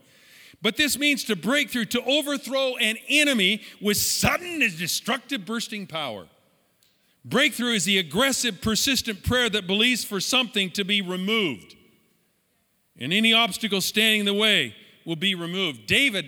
But 0.61 0.77
this 0.77 0.99
means 0.99 1.23
to 1.25 1.37
break 1.37 1.71
through, 1.71 1.85
to 1.87 2.03
overthrow 2.03 2.77
an 2.77 2.97
enemy 3.09 3.63
with 3.81 3.97
sudden 3.97 4.63
and 4.63 4.77
destructive 4.77 5.47
bursting 5.47 5.87
power. 5.87 6.27
Breakthrough 7.25 7.75
is 7.75 7.85
the 7.85 7.99
aggressive, 7.99 8.61
persistent 8.61 9.23
prayer 9.23 9.49
that 9.51 9.67
believes 9.67 10.05
for 10.05 10.19
something 10.19 10.71
to 10.73 10.85
be 10.85 11.03
removed. 11.03 11.77
And 12.99 13.13
any 13.13 13.33
obstacle 13.33 13.81
standing 13.81 14.21
in 14.21 14.27
the 14.27 14.35
way 14.35 14.75
will 15.05 15.17
be 15.17 15.35
removed. 15.35 15.87
David, 15.87 16.27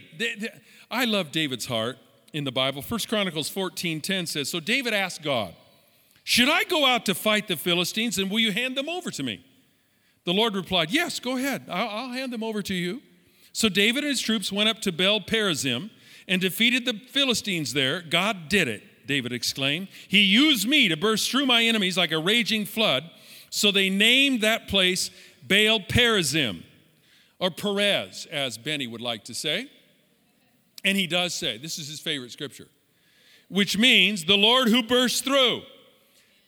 I 0.91 1.05
love 1.05 1.31
David's 1.33 1.67
heart 1.67 1.99
in 2.33 2.45
the 2.45 2.53
Bible. 2.53 2.83
First 2.83 3.09
Chronicles 3.09 3.51
14:10 3.51 4.27
says, 4.27 4.49
So 4.49 4.61
David 4.61 4.95
asked 4.95 5.23
God, 5.23 5.55
Should 6.25 6.49
I 6.49 6.65
go 6.65 6.87
out 6.87 7.07
to 7.07 7.15
fight 7.15 7.49
the 7.49 7.57
Philistines 7.57 8.19
and 8.19 8.31
will 8.31 8.41
you 8.41 8.53
hand 8.53 8.77
them 8.77 8.89
over 8.89 9.11
to 9.11 9.23
me? 9.23 9.45
The 10.25 10.33
Lord 10.33 10.55
replied, 10.55 10.91
Yes, 10.91 11.21
go 11.21 11.37
ahead. 11.37 11.65
I'll, 11.69 11.89
I'll 11.89 12.13
hand 12.13 12.33
them 12.33 12.43
over 12.43 12.63
to 12.63 12.75
you. 12.75 13.03
So 13.53 13.69
David 13.69 14.05
and 14.05 14.11
his 14.11 14.21
troops 14.21 14.53
went 14.53 14.69
up 14.69 14.81
to 14.83 14.93
Baal 14.93 15.21
Perazim 15.21 15.91
and 16.27 16.41
defeated 16.41 16.85
the 16.85 16.93
Philistines 16.93 17.73
there. 17.73 18.03
God 18.03 18.49
did 18.49 18.69
it, 18.69 19.07
David 19.07 19.33
exclaimed. 19.33 19.89
He 20.07 20.23
used 20.23 20.69
me 20.69 20.89
to 20.89 20.97
burst 20.97 21.31
through 21.31 21.47
my 21.47 21.65
enemies 21.65 21.97
like 21.97 22.13
a 22.13 22.19
raging 22.19 22.67
flood. 22.67 23.11
So 23.51 23.73
they 23.73 23.89
named 23.89 24.43
that 24.43 24.69
place 24.69 25.11
Baal 25.47 25.81
Perazim, 25.81 26.63
or 27.39 27.51
Perez, 27.51 28.27
as 28.31 28.59
Benny 28.59 28.87
would 28.87 29.01
like 29.01 29.25
to 29.25 29.35
say. 29.35 29.71
And 30.89 30.97
he 30.97 31.07
does 31.07 31.35
say, 31.35 31.59
this 31.59 31.79
is 31.79 31.87
his 31.87 32.01
favorite 32.01 32.33
scripture, 32.33 32.67
which 33.51 33.77
means 33.77 34.25
the 34.25 34.39
Lord 34.39 34.69
who 34.69 34.83
bursts 34.83 35.21
through. 35.21 35.61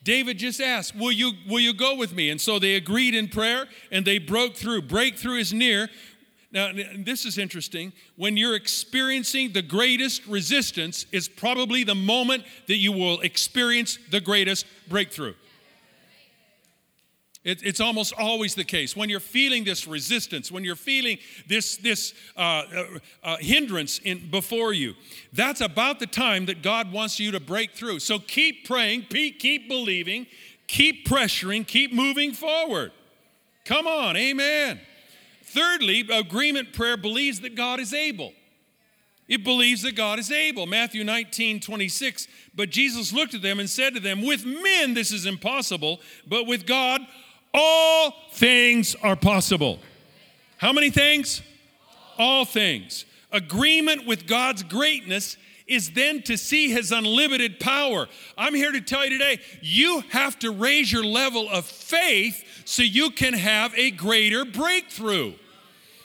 David 0.03 0.39
just 0.39 0.59
asked, 0.59 0.95
will 0.95 1.11
you, 1.11 1.33
will 1.47 1.59
you 1.59 1.75
go 1.75 1.95
with 1.95 2.11
me? 2.11 2.31
And 2.31 2.41
so 2.41 2.57
they 2.57 2.73
agreed 2.73 3.13
in 3.13 3.27
prayer 3.27 3.67
and 3.91 4.03
they 4.03 4.17
broke 4.17 4.55
through. 4.55 4.81
Breakthrough 4.81 5.35
is 5.35 5.53
near. 5.53 5.89
Now, 6.51 6.71
this 6.97 7.23
is 7.23 7.37
interesting. 7.37 7.93
When 8.15 8.35
you're 8.35 8.55
experiencing 8.55 9.51
the 9.51 9.61
greatest 9.61 10.25
resistance, 10.25 11.05
is 11.11 11.29
probably 11.29 11.83
the 11.83 11.93
moment 11.93 12.43
that 12.67 12.77
you 12.77 12.91
will 12.91 13.21
experience 13.21 13.99
the 14.09 14.21
greatest 14.21 14.65
breakthrough. 14.89 15.35
It, 17.43 17.63
it's 17.63 17.79
almost 17.79 18.13
always 18.19 18.53
the 18.53 18.63
case. 18.63 18.95
When 18.95 19.09
you're 19.09 19.19
feeling 19.19 19.63
this 19.63 19.87
resistance, 19.87 20.51
when 20.51 20.63
you're 20.63 20.75
feeling 20.75 21.17
this, 21.47 21.75
this 21.77 22.13
uh, 22.37 22.39
uh, 22.39 22.85
uh, 23.23 23.37
hindrance 23.37 23.97
in, 23.99 24.29
before 24.29 24.73
you, 24.73 24.93
that's 25.33 25.59
about 25.59 25.99
the 25.99 26.05
time 26.05 26.45
that 26.45 26.61
God 26.61 26.91
wants 26.91 27.19
you 27.19 27.31
to 27.31 27.39
break 27.39 27.71
through. 27.71 27.99
So 27.99 28.19
keep 28.19 28.67
praying, 28.67 29.07
keep 29.09 29.67
believing, 29.67 30.27
keep 30.67 31.07
pressuring, 31.07 31.65
keep 31.65 31.91
moving 31.91 32.33
forward. 32.33 32.91
Come 33.65 33.87
on, 33.87 34.15
amen. 34.17 34.79
Thirdly, 35.43 36.07
agreement 36.11 36.73
prayer 36.73 36.95
believes 36.95 37.39
that 37.41 37.55
God 37.55 37.79
is 37.79 37.93
able. 37.93 38.33
It 39.27 39.43
believes 39.43 39.81
that 39.83 39.95
God 39.95 40.19
is 40.19 40.29
able. 40.29 40.65
Matthew 40.65 41.03
19, 41.03 41.61
26. 41.61 42.27
But 42.53 42.69
Jesus 42.69 43.13
looked 43.13 43.33
at 43.33 43.41
them 43.41 43.59
and 43.61 43.69
said 43.69 43.93
to 43.93 43.99
them, 43.99 44.21
With 44.21 44.45
men 44.45 44.93
this 44.93 45.11
is 45.11 45.25
impossible, 45.25 46.01
but 46.27 46.47
with 46.47 46.65
God 46.65 47.01
all 47.53 48.13
things 48.33 48.95
are 49.01 49.15
possible. 49.15 49.79
How 50.57 50.71
many 50.71 50.89
things? 50.89 51.41
All 52.17 52.45
things. 52.45 53.05
Agreement 53.31 54.05
with 54.05 54.27
God's 54.27 54.63
greatness 54.63 55.37
is 55.67 55.91
then 55.91 56.21
to 56.23 56.37
see 56.37 56.69
his 56.69 56.91
unlimited 56.91 57.59
power. 57.59 58.07
I'm 58.37 58.53
here 58.53 58.71
to 58.71 58.81
tell 58.81 59.05
you 59.05 59.17
today, 59.17 59.39
you 59.61 60.03
have 60.09 60.37
to 60.39 60.51
raise 60.51 60.91
your 60.91 61.03
level 61.03 61.49
of 61.49 61.65
faith 61.65 62.43
so 62.65 62.83
you 62.83 63.09
can 63.09 63.33
have 63.33 63.73
a 63.75 63.91
greater 63.91 64.43
breakthrough. 64.43 65.33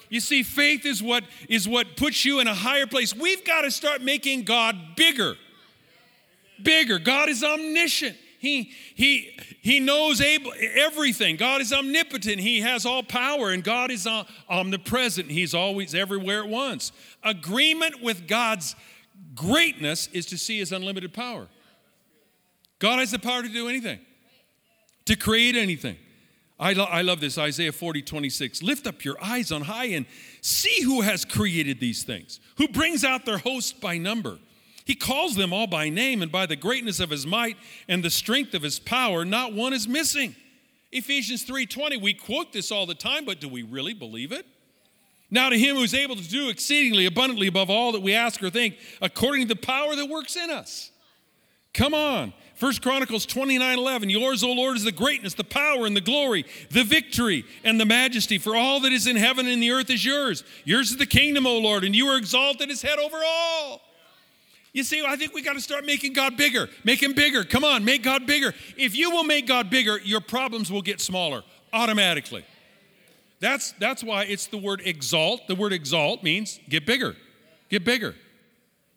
You 0.08 0.20
see, 0.20 0.44
faith 0.44 0.86
is 0.86 1.02
what 1.02 1.24
is 1.48 1.68
what 1.68 1.96
puts 1.96 2.24
you 2.24 2.38
in 2.38 2.46
a 2.46 2.54
higher 2.54 2.86
place. 2.86 3.14
We've 3.14 3.44
got 3.44 3.62
to 3.62 3.70
start 3.72 4.02
making 4.02 4.44
God 4.44 4.76
bigger. 4.94 5.34
Bigger. 6.62 7.00
God 7.00 7.28
is 7.28 7.42
omniscient. 7.42 8.16
He, 8.38 8.72
he, 8.94 9.38
he 9.60 9.80
knows 9.80 10.20
able, 10.20 10.52
everything. 10.74 11.36
God 11.36 11.60
is 11.60 11.72
omnipotent. 11.72 12.40
He 12.40 12.60
has 12.60 12.86
all 12.86 13.02
power, 13.02 13.50
and 13.50 13.64
God 13.64 13.90
is 13.90 14.06
uh, 14.06 14.24
omnipresent. 14.48 15.30
He's 15.30 15.54
always 15.54 15.94
everywhere 15.94 16.42
at 16.42 16.48
once. 16.48 16.92
Agreement 17.22 18.02
with 18.02 18.28
God's 18.28 18.76
greatness 19.34 20.08
is 20.12 20.26
to 20.26 20.38
see 20.38 20.58
his 20.58 20.72
unlimited 20.72 21.12
power. 21.12 21.48
God 22.78 22.98
has 22.98 23.10
the 23.10 23.18
power 23.18 23.42
to 23.42 23.48
do 23.48 23.68
anything, 23.68 24.00
to 25.06 25.16
create 25.16 25.56
anything. 25.56 25.96
I, 26.58 26.72
lo- 26.72 26.84
I 26.84 27.02
love 27.02 27.20
this 27.20 27.36
Isaiah 27.36 27.72
40, 27.72 28.02
26. 28.02 28.62
Lift 28.62 28.86
up 28.86 29.04
your 29.04 29.22
eyes 29.22 29.52
on 29.52 29.62
high 29.62 29.86
and 29.86 30.06
see 30.40 30.82
who 30.82 31.02
has 31.02 31.24
created 31.24 31.80
these 31.80 32.02
things, 32.02 32.40
who 32.56 32.68
brings 32.68 33.04
out 33.04 33.26
their 33.26 33.38
host 33.38 33.80
by 33.80 33.98
number. 33.98 34.38
He 34.86 34.94
calls 34.94 35.34
them 35.34 35.52
all 35.52 35.66
by 35.66 35.88
name, 35.88 36.22
and 36.22 36.30
by 36.30 36.46
the 36.46 36.54
greatness 36.54 37.00
of 37.00 37.10
his 37.10 37.26
might 37.26 37.56
and 37.88 38.04
the 38.04 38.10
strength 38.10 38.54
of 38.54 38.62
his 38.62 38.78
power, 38.78 39.24
not 39.24 39.52
one 39.52 39.72
is 39.72 39.88
missing. 39.88 40.36
Ephesians 40.92 41.42
3:20, 41.42 41.96
we 41.96 42.14
quote 42.14 42.52
this 42.52 42.70
all 42.70 42.86
the 42.86 42.94
time, 42.94 43.24
but 43.24 43.40
do 43.40 43.48
we 43.48 43.64
really 43.64 43.94
believe 43.94 44.30
it? 44.30 44.46
Now 45.28 45.48
to 45.48 45.58
him 45.58 45.74
who's 45.74 45.92
able 45.92 46.14
to 46.14 46.28
do 46.28 46.50
exceedingly 46.50 47.04
abundantly 47.04 47.48
above 47.48 47.68
all 47.68 47.90
that 47.92 48.00
we 48.00 48.14
ask 48.14 48.40
or 48.40 48.48
think, 48.48 48.76
according 49.02 49.48
to 49.48 49.54
the 49.54 49.60
power 49.60 49.96
that 49.96 50.08
works 50.08 50.36
in 50.36 50.50
us. 50.50 50.92
Come 51.74 51.92
on. 51.92 52.32
First 52.54 52.80
Chronicles 52.80 53.26
29 53.26 53.78
11. 53.78 54.08
Yours, 54.08 54.44
O 54.44 54.52
Lord, 54.52 54.76
is 54.76 54.84
the 54.84 54.92
greatness, 54.92 55.34
the 55.34 55.42
power, 55.42 55.84
and 55.84 55.96
the 55.96 56.00
glory, 56.00 56.44
the 56.70 56.84
victory, 56.84 57.44
and 57.64 57.80
the 57.80 57.84
majesty. 57.84 58.38
For 58.38 58.54
all 58.54 58.78
that 58.80 58.92
is 58.92 59.08
in 59.08 59.16
heaven 59.16 59.48
and 59.48 59.60
the 59.60 59.72
earth 59.72 59.90
is 59.90 60.04
yours. 60.04 60.44
Yours 60.64 60.92
is 60.92 60.96
the 60.96 61.06
kingdom, 61.06 61.44
O 61.44 61.58
Lord, 61.58 61.82
and 61.82 61.94
you 61.94 62.06
are 62.06 62.16
exalted 62.16 62.70
as 62.70 62.82
head 62.82 63.00
over 63.00 63.16
all. 63.16 63.82
You 64.76 64.84
see, 64.84 65.02
I 65.02 65.16
think 65.16 65.32
we 65.32 65.40
got 65.40 65.54
to 65.54 65.60
start 65.62 65.86
making 65.86 66.12
God 66.12 66.36
bigger. 66.36 66.68
Make 66.84 67.02
him 67.02 67.14
bigger. 67.14 67.44
Come 67.44 67.64
on, 67.64 67.82
make 67.82 68.02
God 68.02 68.26
bigger. 68.26 68.52
If 68.76 68.94
you 68.94 69.10
will 69.10 69.24
make 69.24 69.46
God 69.46 69.70
bigger, 69.70 69.98
your 70.00 70.20
problems 70.20 70.70
will 70.70 70.82
get 70.82 71.00
smaller 71.00 71.44
automatically. 71.72 72.44
That's, 73.40 73.72
that's 73.72 74.04
why 74.04 74.24
it's 74.24 74.48
the 74.48 74.58
word 74.58 74.82
exalt. 74.84 75.48
The 75.48 75.54
word 75.54 75.72
exalt 75.72 76.22
means 76.22 76.60
get 76.68 76.84
bigger, 76.84 77.16
get 77.70 77.86
bigger. 77.86 78.16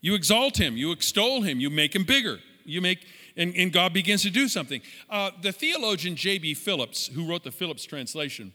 You 0.02 0.16
exalt 0.16 0.60
him, 0.60 0.76
you 0.76 0.92
extol 0.92 1.44
him, 1.44 1.62
you 1.62 1.70
make 1.70 1.96
him 1.96 2.04
bigger. 2.04 2.40
You 2.66 2.82
make 2.82 3.06
and, 3.38 3.56
and 3.56 3.72
God 3.72 3.94
begins 3.94 4.24
to 4.24 4.30
do 4.30 4.50
something. 4.50 4.82
Uh, 5.10 5.32
the 5.42 5.54
theologian 5.54 6.18
J.B. 6.18 6.56
Phillips, 6.56 7.08
who 7.08 7.26
wrote 7.26 7.46
the 7.46 7.52
Phillips 7.52 7.86
translation, 7.86 8.54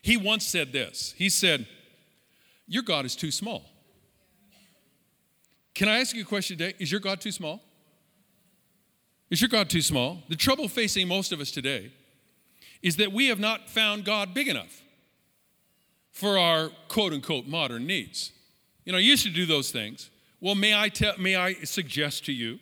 he 0.00 0.16
once 0.16 0.46
said 0.46 0.72
this. 0.72 1.12
He 1.18 1.28
said, 1.28 1.66
Your 2.66 2.84
God 2.84 3.04
is 3.04 3.14
too 3.14 3.30
small. 3.30 3.66
Can 5.76 5.90
I 5.90 6.00
ask 6.00 6.16
you 6.16 6.22
a 6.22 6.24
question 6.24 6.56
today? 6.56 6.74
Is 6.78 6.90
your 6.90 7.02
God 7.02 7.20
too 7.20 7.30
small? 7.30 7.60
Is 9.28 9.42
your 9.42 9.50
God 9.50 9.68
too 9.68 9.82
small? 9.82 10.22
The 10.30 10.34
trouble 10.34 10.68
facing 10.68 11.06
most 11.06 11.32
of 11.32 11.40
us 11.40 11.50
today 11.50 11.92
is 12.82 12.96
that 12.96 13.12
we 13.12 13.26
have 13.26 13.38
not 13.38 13.68
found 13.68 14.06
God 14.06 14.32
big 14.32 14.48
enough 14.48 14.80
for 16.12 16.38
our 16.38 16.70
quote 16.88 17.12
unquote 17.12 17.46
modern 17.46 17.86
needs. 17.86 18.32
You 18.86 18.92
know, 18.92 18.98
I 18.98 19.02
used 19.02 19.24
to 19.24 19.30
do 19.30 19.44
those 19.44 19.70
things. 19.70 20.08
Well, 20.40 20.54
may 20.54 20.74
I, 20.74 20.88
tell, 20.88 21.12
may 21.18 21.36
I 21.36 21.52
suggest 21.52 22.24
to 22.24 22.32
you 22.32 22.58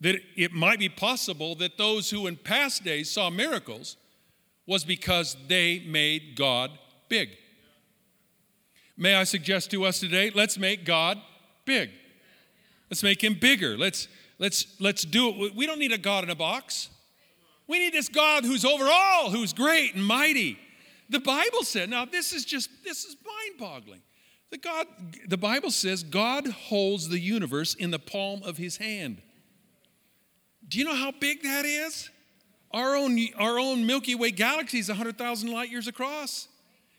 that 0.00 0.16
it 0.34 0.54
might 0.54 0.78
be 0.78 0.88
possible 0.88 1.54
that 1.56 1.76
those 1.76 2.08
who 2.08 2.26
in 2.26 2.36
past 2.36 2.82
days 2.82 3.10
saw 3.10 3.28
miracles 3.28 3.98
was 4.64 4.86
because 4.86 5.36
they 5.48 5.80
made 5.80 6.34
God 6.34 6.70
big. 7.10 7.28
May 8.96 9.16
I 9.16 9.24
suggest 9.24 9.70
to 9.72 9.84
us 9.84 10.00
today, 10.00 10.30
let's 10.34 10.56
make 10.56 10.86
God 10.86 11.20
big. 11.66 11.90
Let's 12.90 13.02
make 13.02 13.22
him 13.22 13.34
bigger. 13.34 13.76
Let's 13.76 14.08
let's 14.38 14.66
let's 14.80 15.02
do 15.02 15.46
it. 15.46 15.54
We 15.54 15.66
don't 15.66 15.78
need 15.78 15.92
a 15.92 15.98
God 15.98 16.24
in 16.24 16.30
a 16.30 16.34
box. 16.34 16.88
We 17.66 17.78
need 17.78 17.92
this 17.92 18.08
God 18.08 18.44
who's 18.44 18.64
over 18.64 18.86
all, 18.86 19.30
who's 19.30 19.52
great 19.52 19.94
and 19.94 20.04
mighty. 20.04 20.58
The 21.10 21.20
Bible 21.20 21.62
said, 21.62 21.90
now 21.90 22.04
this 22.04 22.32
is 22.32 22.44
just 22.44 22.70
this 22.84 23.04
is 23.04 23.16
mind-boggling. 23.24 24.02
The 24.50 24.58
God 24.58 24.86
the 25.26 25.36
Bible 25.36 25.70
says 25.70 26.02
God 26.02 26.46
holds 26.48 27.08
the 27.08 27.18
universe 27.18 27.74
in 27.74 27.90
the 27.90 27.98
palm 27.98 28.42
of 28.42 28.56
his 28.56 28.78
hand. 28.78 29.20
Do 30.66 30.78
you 30.78 30.84
know 30.84 30.94
how 30.94 31.12
big 31.12 31.42
that 31.42 31.64
is? 31.64 32.10
Our 32.72 32.96
own, 32.96 33.18
our 33.38 33.58
own 33.58 33.86
Milky 33.86 34.14
Way 34.14 34.30
galaxy 34.30 34.78
is 34.78 34.88
100,000 34.88 35.50
light 35.50 35.70
years 35.70 35.88
across. 35.88 36.48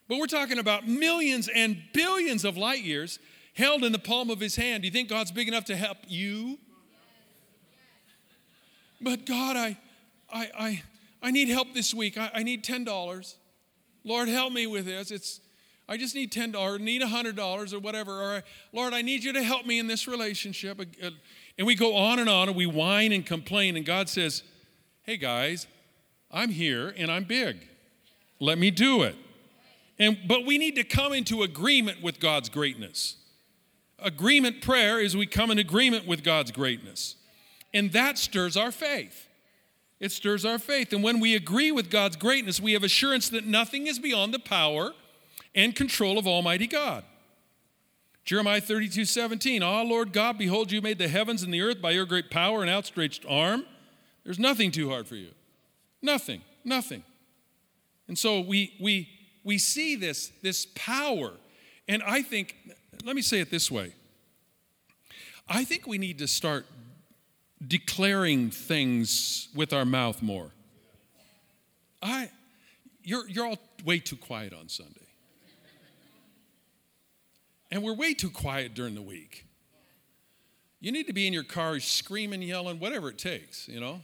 But 0.07 0.17
we're 0.17 0.25
talking 0.25 0.57
about 0.57 0.87
millions 0.87 1.47
and 1.53 1.77
billions 1.93 2.43
of 2.43 2.57
light 2.57 2.83
years 2.83 3.19
held 3.53 3.83
in 3.83 3.91
the 3.91 3.99
palm 3.99 4.29
of 4.29 4.39
his 4.39 4.55
hand. 4.55 4.83
Do 4.83 4.87
you 4.87 4.91
think 4.91 5.09
God's 5.09 5.31
big 5.31 5.47
enough 5.47 5.65
to 5.65 5.75
help 5.75 5.97
you? 6.07 6.57
But 9.01 9.25
God, 9.25 9.55
I, 9.55 9.77
I, 10.31 10.49
I, 10.57 10.83
I 11.21 11.31
need 11.31 11.49
help 11.49 11.73
this 11.73 11.93
week. 11.93 12.17
I, 12.17 12.31
I 12.33 12.43
need 12.43 12.63
$10. 12.63 13.35
Lord, 14.03 14.27
help 14.27 14.53
me 14.53 14.67
with 14.67 14.85
this. 14.85 15.11
It's, 15.11 15.41
I 15.87 15.97
just 15.97 16.15
need 16.15 16.31
$10 16.31 16.55
or 16.55 16.79
need 16.79 17.01
$100 17.01 17.73
or 17.73 17.79
whatever. 17.79 18.11
Or, 18.11 18.43
Lord, 18.73 18.93
I 18.93 19.01
need 19.01 19.23
you 19.23 19.33
to 19.33 19.43
help 19.43 19.65
me 19.65 19.79
in 19.79 19.87
this 19.87 20.07
relationship. 20.07 20.79
Uh, 20.79 21.09
and 21.57 21.67
we 21.67 21.75
go 21.75 21.95
on 21.95 22.19
and 22.19 22.29
on 22.29 22.47
and 22.47 22.57
we 22.57 22.65
whine 22.65 23.11
and 23.11 23.25
complain. 23.25 23.75
And 23.75 23.85
God 23.85 24.09
says, 24.09 24.43
Hey 25.03 25.17
guys, 25.17 25.65
I'm 26.31 26.49
here 26.49 26.93
and 26.95 27.11
I'm 27.11 27.23
big. 27.23 27.67
Let 28.39 28.57
me 28.57 28.69
do 28.71 29.03
it. 29.03 29.15
And, 29.97 30.17
but 30.27 30.45
we 30.45 30.57
need 30.57 30.75
to 30.75 30.83
come 30.83 31.11
into 31.11 31.43
agreement 31.43 32.01
with 32.01 32.19
God's 32.19 32.47
greatness. 32.47 33.17
Agreement 34.01 34.61
prayer 34.61 34.99
is 34.99 35.15
we 35.15 35.25
come 35.25 35.51
in 35.51 35.59
agreement 35.59 36.07
with 36.07 36.23
God's 36.23 36.51
greatness. 36.51 37.15
And 37.73 37.91
that 37.91 38.17
stirs 38.17 38.57
our 38.57 38.71
faith. 38.71 39.27
It 39.99 40.11
stirs 40.11 40.45
our 40.45 40.59
faith. 40.59 40.93
And 40.93 41.03
when 41.03 41.19
we 41.19 41.35
agree 41.35 41.71
with 41.71 41.89
God's 41.89 42.15
greatness, 42.15 42.59
we 42.59 42.73
have 42.73 42.83
assurance 42.83 43.29
that 43.29 43.45
nothing 43.45 43.87
is 43.87 43.99
beyond 43.99 44.33
the 44.33 44.39
power 44.39 44.93
and 45.53 45.75
control 45.75 46.17
of 46.17 46.25
Almighty 46.25 46.67
God. 46.67 47.03
Jeremiah 48.23 48.61
32 48.61 49.05
17, 49.05 49.63
Ah, 49.63 49.81
Lord 49.81 50.13
God, 50.13 50.37
behold, 50.37 50.71
you 50.71 50.81
made 50.81 50.99
the 50.99 51.07
heavens 51.07 51.43
and 51.43 51.53
the 51.53 51.61
earth 51.61 51.81
by 51.81 51.91
your 51.91 52.05
great 52.05 52.29
power 52.29 52.61
and 52.61 52.69
outstretched 52.69 53.25
arm. 53.27 53.65
There's 54.23 54.39
nothing 54.39 54.71
too 54.71 54.89
hard 54.89 55.07
for 55.07 55.15
you. 55.15 55.31
Nothing, 56.01 56.41
nothing. 56.63 57.03
And 58.07 58.17
so 58.17 58.39
we, 58.39 58.73
we, 58.79 59.09
we 59.43 59.57
see 59.57 59.95
this, 59.95 60.31
this 60.41 60.67
power. 60.75 61.31
And 61.87 62.03
I 62.03 62.21
think, 62.21 62.55
let 63.03 63.15
me 63.15 63.21
say 63.21 63.39
it 63.39 63.49
this 63.49 63.71
way 63.71 63.93
I 65.47 65.63
think 65.63 65.87
we 65.87 65.97
need 65.97 66.19
to 66.19 66.27
start 66.27 66.65
declaring 67.65 68.51
things 68.51 69.49
with 69.55 69.73
our 69.73 69.85
mouth 69.85 70.21
more. 70.21 70.51
I, 72.01 72.29
you're, 73.03 73.27
you're 73.27 73.45
all 73.45 73.57
way 73.83 73.99
too 73.99 74.15
quiet 74.15 74.53
on 74.53 74.69
Sunday. 74.69 74.93
And 77.71 77.83
we're 77.83 77.93
way 77.93 78.13
too 78.13 78.29
quiet 78.29 78.73
during 78.73 78.95
the 78.95 79.01
week. 79.01 79.45
You 80.79 80.91
need 80.91 81.07
to 81.07 81.13
be 81.13 81.27
in 81.27 81.33
your 81.33 81.43
car 81.43 81.79
screaming, 81.79 82.41
yelling, 82.41 82.79
whatever 82.79 83.09
it 83.09 83.17
takes, 83.17 83.67
you 83.67 83.79
know? 83.79 84.01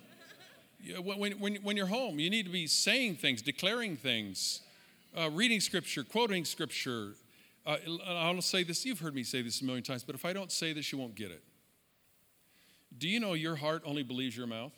When, 1.02 1.40
when, 1.40 1.56
when 1.56 1.78
you're 1.78 1.88
home, 1.88 2.20
you 2.20 2.30
need 2.30 2.46
to 2.46 2.52
be 2.52 2.68
saying 2.68 3.16
things, 3.16 3.42
declaring 3.42 3.98
things, 3.98 4.62
uh, 5.18 5.30
reading 5.32 5.60
scripture, 5.60 6.04
quoting 6.04 6.46
scripture. 6.46 7.14
Uh, 7.66 7.78
I'll 8.08 8.42
say 8.42 8.64
this, 8.64 8.86
you've 8.86 9.00
heard 9.00 9.16
me 9.16 9.24
say 9.24 9.42
this 9.42 9.62
a 9.62 9.66
million 9.66 9.84
times, 9.84 10.04
but 10.04 10.16
if 10.16 10.24
I 10.24 10.34
don't 10.34 10.52
say 10.52 10.72
this, 10.72 10.92
you 10.92 10.98
won't 10.98 11.16
get 11.16 11.32
it. 11.32 11.44
Do 12.98 13.08
you 13.10 13.20
know 13.20 13.34
your 13.34 13.56
heart 13.56 13.82
only 13.86 14.04
believes 14.04 14.38
your 14.38 14.48
mouth? 14.48 14.72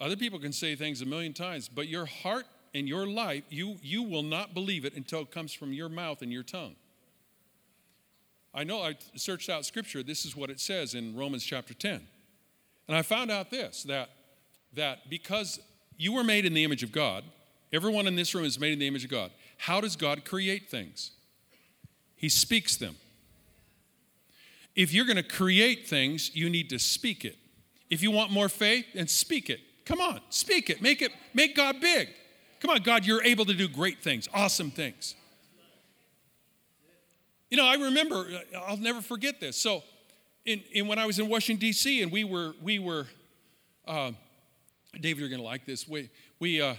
Other 0.00 0.16
people 0.16 0.38
can 0.38 0.52
say 0.52 0.76
things 0.76 1.02
a 1.02 1.06
million 1.06 1.32
times, 1.32 1.68
but 1.68 1.88
your 1.88 2.06
heart 2.06 2.46
and 2.74 2.88
your 2.88 3.06
life, 3.06 3.42
you, 3.50 3.76
you 3.82 4.02
will 4.02 4.22
not 4.22 4.54
believe 4.54 4.84
it 4.84 4.94
until 4.94 5.22
it 5.22 5.30
comes 5.30 5.52
from 5.52 5.72
your 5.72 5.88
mouth 5.88 6.22
and 6.22 6.32
your 6.32 6.44
tongue. 6.44 6.76
I 8.54 8.64
know 8.64 8.82
I 8.82 8.96
searched 9.16 9.48
out 9.48 9.66
scripture. 9.66 10.02
This 10.02 10.24
is 10.24 10.36
what 10.36 10.50
it 10.50 10.60
says 10.60 10.94
in 10.94 11.16
Romans 11.16 11.44
chapter 11.44 11.74
10. 11.74 12.06
And 12.86 12.96
I 12.96 13.02
found 13.02 13.30
out 13.30 13.50
this 13.50 13.82
that, 13.84 14.10
that 14.74 15.10
because 15.10 15.60
you 15.96 16.12
were 16.12 16.24
made 16.24 16.46
in 16.46 16.54
the 16.54 16.64
image 16.64 16.82
of 16.82 16.92
God, 16.92 17.24
everyone 17.72 18.06
in 18.06 18.16
this 18.16 18.34
room 18.34 18.44
is 18.44 18.58
made 18.58 18.72
in 18.72 18.78
the 18.78 18.86
image 18.86 19.04
of 19.04 19.10
God, 19.10 19.30
How 19.58 19.80
does 19.80 19.96
God 19.96 20.24
create 20.24 20.70
things? 20.70 21.10
He 22.16 22.28
speaks 22.28 22.76
them. 22.76 22.96
If 24.74 24.92
you're 24.92 25.04
going 25.04 25.16
to 25.16 25.22
create 25.22 25.86
things, 25.88 26.34
you 26.34 26.48
need 26.48 26.70
to 26.70 26.78
speak 26.78 27.24
it. 27.24 27.36
If 27.90 28.02
you 28.02 28.10
want 28.10 28.30
more 28.30 28.48
faith, 28.48 28.86
then 28.94 29.08
speak 29.08 29.50
it. 29.50 29.60
Come 29.84 30.00
on, 30.00 30.20
speak 30.30 30.70
it. 30.70 30.80
Make 30.80 31.02
it 31.02 31.12
make 31.34 31.56
God 31.56 31.80
big. 31.80 32.08
Come 32.60 32.70
on, 32.70 32.82
God, 32.82 33.06
you're 33.06 33.22
able 33.22 33.44
to 33.44 33.54
do 33.54 33.68
great 33.68 34.02
things, 34.02 34.28
awesome 34.34 34.70
things. 34.70 35.14
You 37.50 37.56
know, 37.56 37.64
I 37.64 37.74
remember, 37.74 38.26
I'll 38.66 38.76
never 38.76 39.00
forget 39.00 39.40
this. 39.40 39.56
So, 39.56 39.82
in, 40.44 40.62
in 40.72 40.86
when 40.86 40.98
I 40.98 41.06
was 41.06 41.18
in 41.18 41.28
Washington 41.28 41.60
D.C. 41.60 42.02
and 42.02 42.12
we 42.12 42.24
were 42.24 42.54
we 42.62 42.78
were, 42.78 43.06
uh, 43.86 44.12
David, 45.00 45.20
you're 45.20 45.28
going 45.28 45.40
to 45.40 45.46
like 45.46 45.64
this. 45.64 45.88
We 45.88 46.10
we 46.38 46.60
uh, 46.60 46.74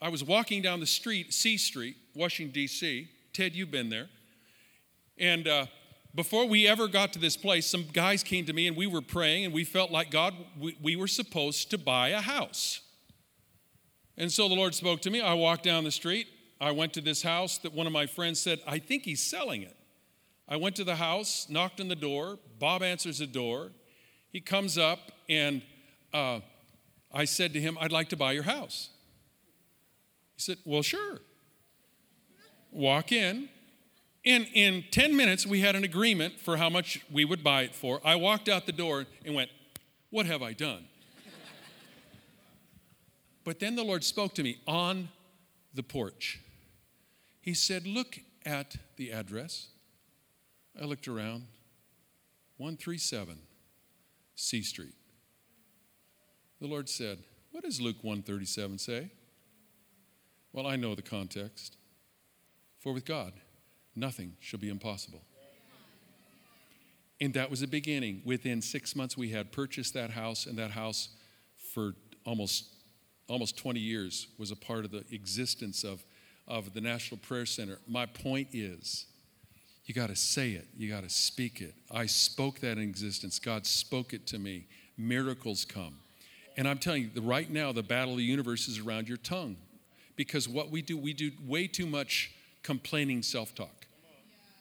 I 0.00 0.08
was 0.08 0.22
walking 0.22 0.62
down 0.62 0.80
the 0.80 0.86
street, 0.86 1.32
C 1.32 1.56
Street, 1.56 1.96
Washington 2.14 2.52
D.C. 2.52 3.08
Ted, 3.32 3.54
you've 3.54 3.70
been 3.70 3.88
there, 3.88 4.08
and 5.18 5.46
uh, 5.48 5.66
before 6.14 6.46
we 6.46 6.68
ever 6.68 6.86
got 6.86 7.12
to 7.14 7.18
this 7.18 7.36
place, 7.36 7.66
some 7.66 7.86
guys 7.92 8.22
came 8.22 8.46
to 8.46 8.52
me 8.52 8.68
and 8.68 8.76
we 8.76 8.86
were 8.86 9.02
praying 9.02 9.44
and 9.44 9.54
we 9.54 9.64
felt 9.64 9.90
like 9.90 10.10
God, 10.10 10.34
we, 10.58 10.76
we 10.80 10.96
were 10.96 11.08
supposed 11.08 11.70
to 11.70 11.78
buy 11.78 12.08
a 12.10 12.20
house. 12.20 12.80
And 14.16 14.30
so 14.30 14.48
the 14.48 14.54
Lord 14.54 14.74
spoke 14.74 15.00
to 15.02 15.10
me. 15.10 15.20
I 15.20 15.34
walked 15.34 15.64
down 15.64 15.82
the 15.82 15.90
street. 15.90 16.28
I 16.60 16.70
went 16.70 16.92
to 16.94 17.00
this 17.00 17.22
house 17.22 17.58
that 17.58 17.72
one 17.72 17.88
of 17.88 17.92
my 17.92 18.06
friends 18.06 18.38
said, 18.38 18.60
I 18.66 18.78
think 18.78 19.02
he's 19.02 19.20
selling 19.20 19.62
it. 19.62 19.76
I 20.48 20.56
went 20.56 20.76
to 20.76 20.84
the 20.84 20.96
house, 20.96 21.46
knocked 21.48 21.80
on 21.80 21.88
the 21.88 21.96
door. 21.96 22.38
Bob 22.60 22.82
answers 22.82 23.18
the 23.18 23.26
door. 23.26 23.72
He 24.30 24.40
comes 24.40 24.78
up, 24.78 25.10
and 25.28 25.62
uh, 26.12 26.40
I 27.12 27.24
said 27.24 27.52
to 27.54 27.60
him, 27.60 27.76
I'd 27.80 27.92
like 27.92 28.08
to 28.10 28.16
buy 28.16 28.32
your 28.32 28.42
house. 28.44 28.90
He 30.36 30.42
said, 30.42 30.58
Well, 30.64 30.82
sure. 30.82 31.20
Walk 32.70 33.12
in. 33.12 33.48
In, 34.24 34.46
in 34.54 34.84
10 34.90 35.14
minutes, 35.14 35.46
we 35.46 35.60
had 35.60 35.76
an 35.76 35.84
agreement 35.84 36.40
for 36.40 36.56
how 36.56 36.70
much 36.70 37.04
we 37.12 37.26
would 37.26 37.44
buy 37.44 37.62
it 37.62 37.74
for. 37.74 38.00
I 38.04 38.16
walked 38.16 38.48
out 38.48 38.64
the 38.64 38.72
door 38.72 39.04
and 39.24 39.34
went, 39.34 39.50
What 40.10 40.26
have 40.26 40.42
I 40.42 40.52
done? 40.52 40.86
but 43.44 43.60
then 43.60 43.76
the 43.76 43.84
Lord 43.84 44.02
spoke 44.02 44.34
to 44.34 44.42
me 44.42 44.58
on 44.66 45.08
the 45.74 45.82
porch. 45.82 46.40
He 47.40 47.52
said, 47.54 47.86
Look 47.86 48.18
at 48.46 48.76
the 48.96 49.12
address. 49.12 49.68
I 50.80 50.86
looked 50.86 51.06
around 51.06 51.44
137 52.56 53.38
C 54.34 54.62
Street. 54.62 54.94
The 56.60 56.66
Lord 56.66 56.88
said, 56.88 57.18
What 57.52 57.64
does 57.64 57.80
Luke 57.80 57.96
137 58.02 58.78
say? 58.78 59.10
Well, 60.54 60.68
I 60.68 60.76
know 60.76 60.94
the 60.94 61.02
context. 61.02 61.76
For 62.78 62.92
with 62.92 63.04
God, 63.04 63.32
nothing 63.96 64.36
shall 64.38 64.60
be 64.60 64.68
impossible. 64.68 65.20
And 67.20 67.34
that 67.34 67.50
was 67.50 67.60
the 67.60 67.66
beginning. 67.66 68.22
Within 68.24 68.62
six 68.62 68.94
months, 68.94 69.16
we 69.16 69.30
had 69.30 69.50
purchased 69.50 69.94
that 69.94 70.10
house, 70.10 70.46
and 70.46 70.56
that 70.58 70.70
house 70.70 71.08
for 71.72 71.94
almost, 72.24 72.66
almost 73.28 73.58
20 73.58 73.80
years 73.80 74.28
was 74.38 74.52
a 74.52 74.56
part 74.56 74.84
of 74.84 74.92
the 74.92 75.04
existence 75.10 75.82
of, 75.82 76.04
of 76.46 76.72
the 76.72 76.80
National 76.80 77.18
Prayer 77.18 77.46
Center. 77.46 77.78
My 77.88 78.06
point 78.06 78.48
is, 78.52 79.06
you 79.86 79.94
got 79.94 80.08
to 80.08 80.16
say 80.16 80.52
it, 80.52 80.68
you 80.76 80.88
got 80.88 81.02
to 81.02 81.10
speak 81.10 81.60
it. 81.60 81.74
I 81.90 82.06
spoke 82.06 82.60
that 82.60 82.78
in 82.78 82.84
existence. 82.84 83.40
God 83.40 83.66
spoke 83.66 84.12
it 84.12 84.24
to 84.28 84.38
me. 84.38 84.68
Miracles 84.96 85.64
come. 85.64 85.96
And 86.56 86.68
I'm 86.68 86.78
telling 86.78 87.10
you, 87.12 87.22
right 87.22 87.50
now, 87.50 87.72
the 87.72 87.82
battle 87.82 88.12
of 88.12 88.18
the 88.18 88.24
universe 88.24 88.68
is 88.68 88.78
around 88.78 89.08
your 89.08 89.16
tongue. 89.16 89.56
Because 90.16 90.48
what 90.48 90.70
we 90.70 90.82
do, 90.82 90.96
we 90.96 91.12
do 91.12 91.32
way 91.46 91.66
too 91.66 91.86
much 91.86 92.32
complaining 92.62 93.22
self 93.22 93.54
talk. 93.54 93.86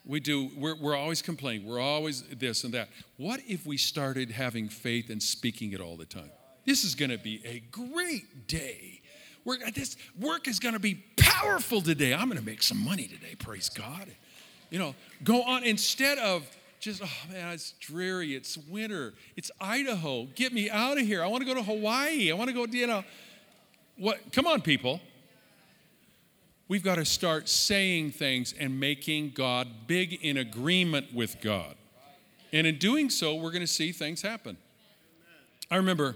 We 0.05 0.19
do, 0.19 0.51
we're, 0.57 0.75
we're 0.75 0.97
always 0.97 1.21
complaining, 1.21 1.65
we're 1.65 1.79
always 1.79 2.23
this 2.23 2.65
and 2.65 2.73
that. 2.73 2.89
What 3.17 3.39
if 3.47 3.65
we 3.65 3.77
started 3.77 4.31
having 4.31 4.67
faith 4.67 5.09
and 5.09 5.23
speaking 5.23 5.71
it 5.71 5.79
all 5.79 5.95
the 5.95 6.05
time? 6.05 6.29
This 6.65 6.83
is 6.83 6.95
going 6.95 7.11
to 7.11 7.17
be 7.17 7.41
a 7.45 7.61
great 7.71 8.47
day. 8.47 9.01
We're, 9.45 9.59
this 9.71 9.95
work 10.19 10.47
is 10.47 10.59
going 10.59 10.73
to 10.73 10.79
be 10.79 11.03
powerful 11.17 11.81
today. 11.81 12.13
I'm 12.13 12.27
going 12.27 12.39
to 12.39 12.45
make 12.45 12.63
some 12.63 12.83
money 12.83 13.07
today, 13.07 13.35
praise 13.37 13.69
God. 13.69 14.07
You 14.69 14.79
know, 14.79 14.95
go 15.23 15.41
on 15.43 15.63
instead 15.63 16.17
of 16.17 16.43
just, 16.79 17.01
oh 17.01 17.31
man, 17.31 17.53
it's 17.53 17.71
dreary, 17.79 18.35
it's 18.35 18.57
winter, 18.57 19.13
it's 19.37 19.51
Idaho, 19.61 20.25
get 20.35 20.51
me 20.51 20.69
out 20.69 20.97
of 20.97 21.05
here. 21.05 21.23
I 21.23 21.27
want 21.27 21.41
to 21.41 21.45
go 21.45 21.53
to 21.53 21.63
Hawaii. 21.63 22.29
I 22.29 22.35
want 22.35 22.49
to 22.49 22.53
go, 22.53 22.65
you 22.65 22.87
know, 22.87 23.03
what? 23.97 24.19
Come 24.33 24.47
on, 24.47 24.61
people. 24.61 24.99
We've 26.73 26.81
got 26.81 26.95
to 26.95 27.05
start 27.05 27.47
saying 27.49 28.13
things 28.13 28.51
and 28.59 28.79
making 28.79 29.33
God 29.35 29.85
big 29.85 30.13
in 30.25 30.37
agreement 30.37 31.13
with 31.13 31.39
God. 31.39 31.75
And 32.51 32.65
in 32.65 32.79
doing 32.79 33.11
so, 33.11 33.35
we're 33.35 33.51
going 33.51 33.61
to 33.61 33.67
see 33.67 33.91
things 33.91 34.23
happen. 34.23 34.57
I 35.69 35.75
remember 35.75 36.15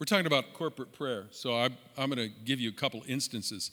we're 0.00 0.06
talking 0.06 0.26
about 0.26 0.54
corporate 0.54 0.92
prayer, 0.92 1.26
so 1.30 1.54
I, 1.54 1.66
am 1.96 2.10
going 2.10 2.16
to 2.16 2.30
give 2.44 2.58
you 2.58 2.68
a 2.68 2.72
couple 2.72 3.04
instances. 3.06 3.70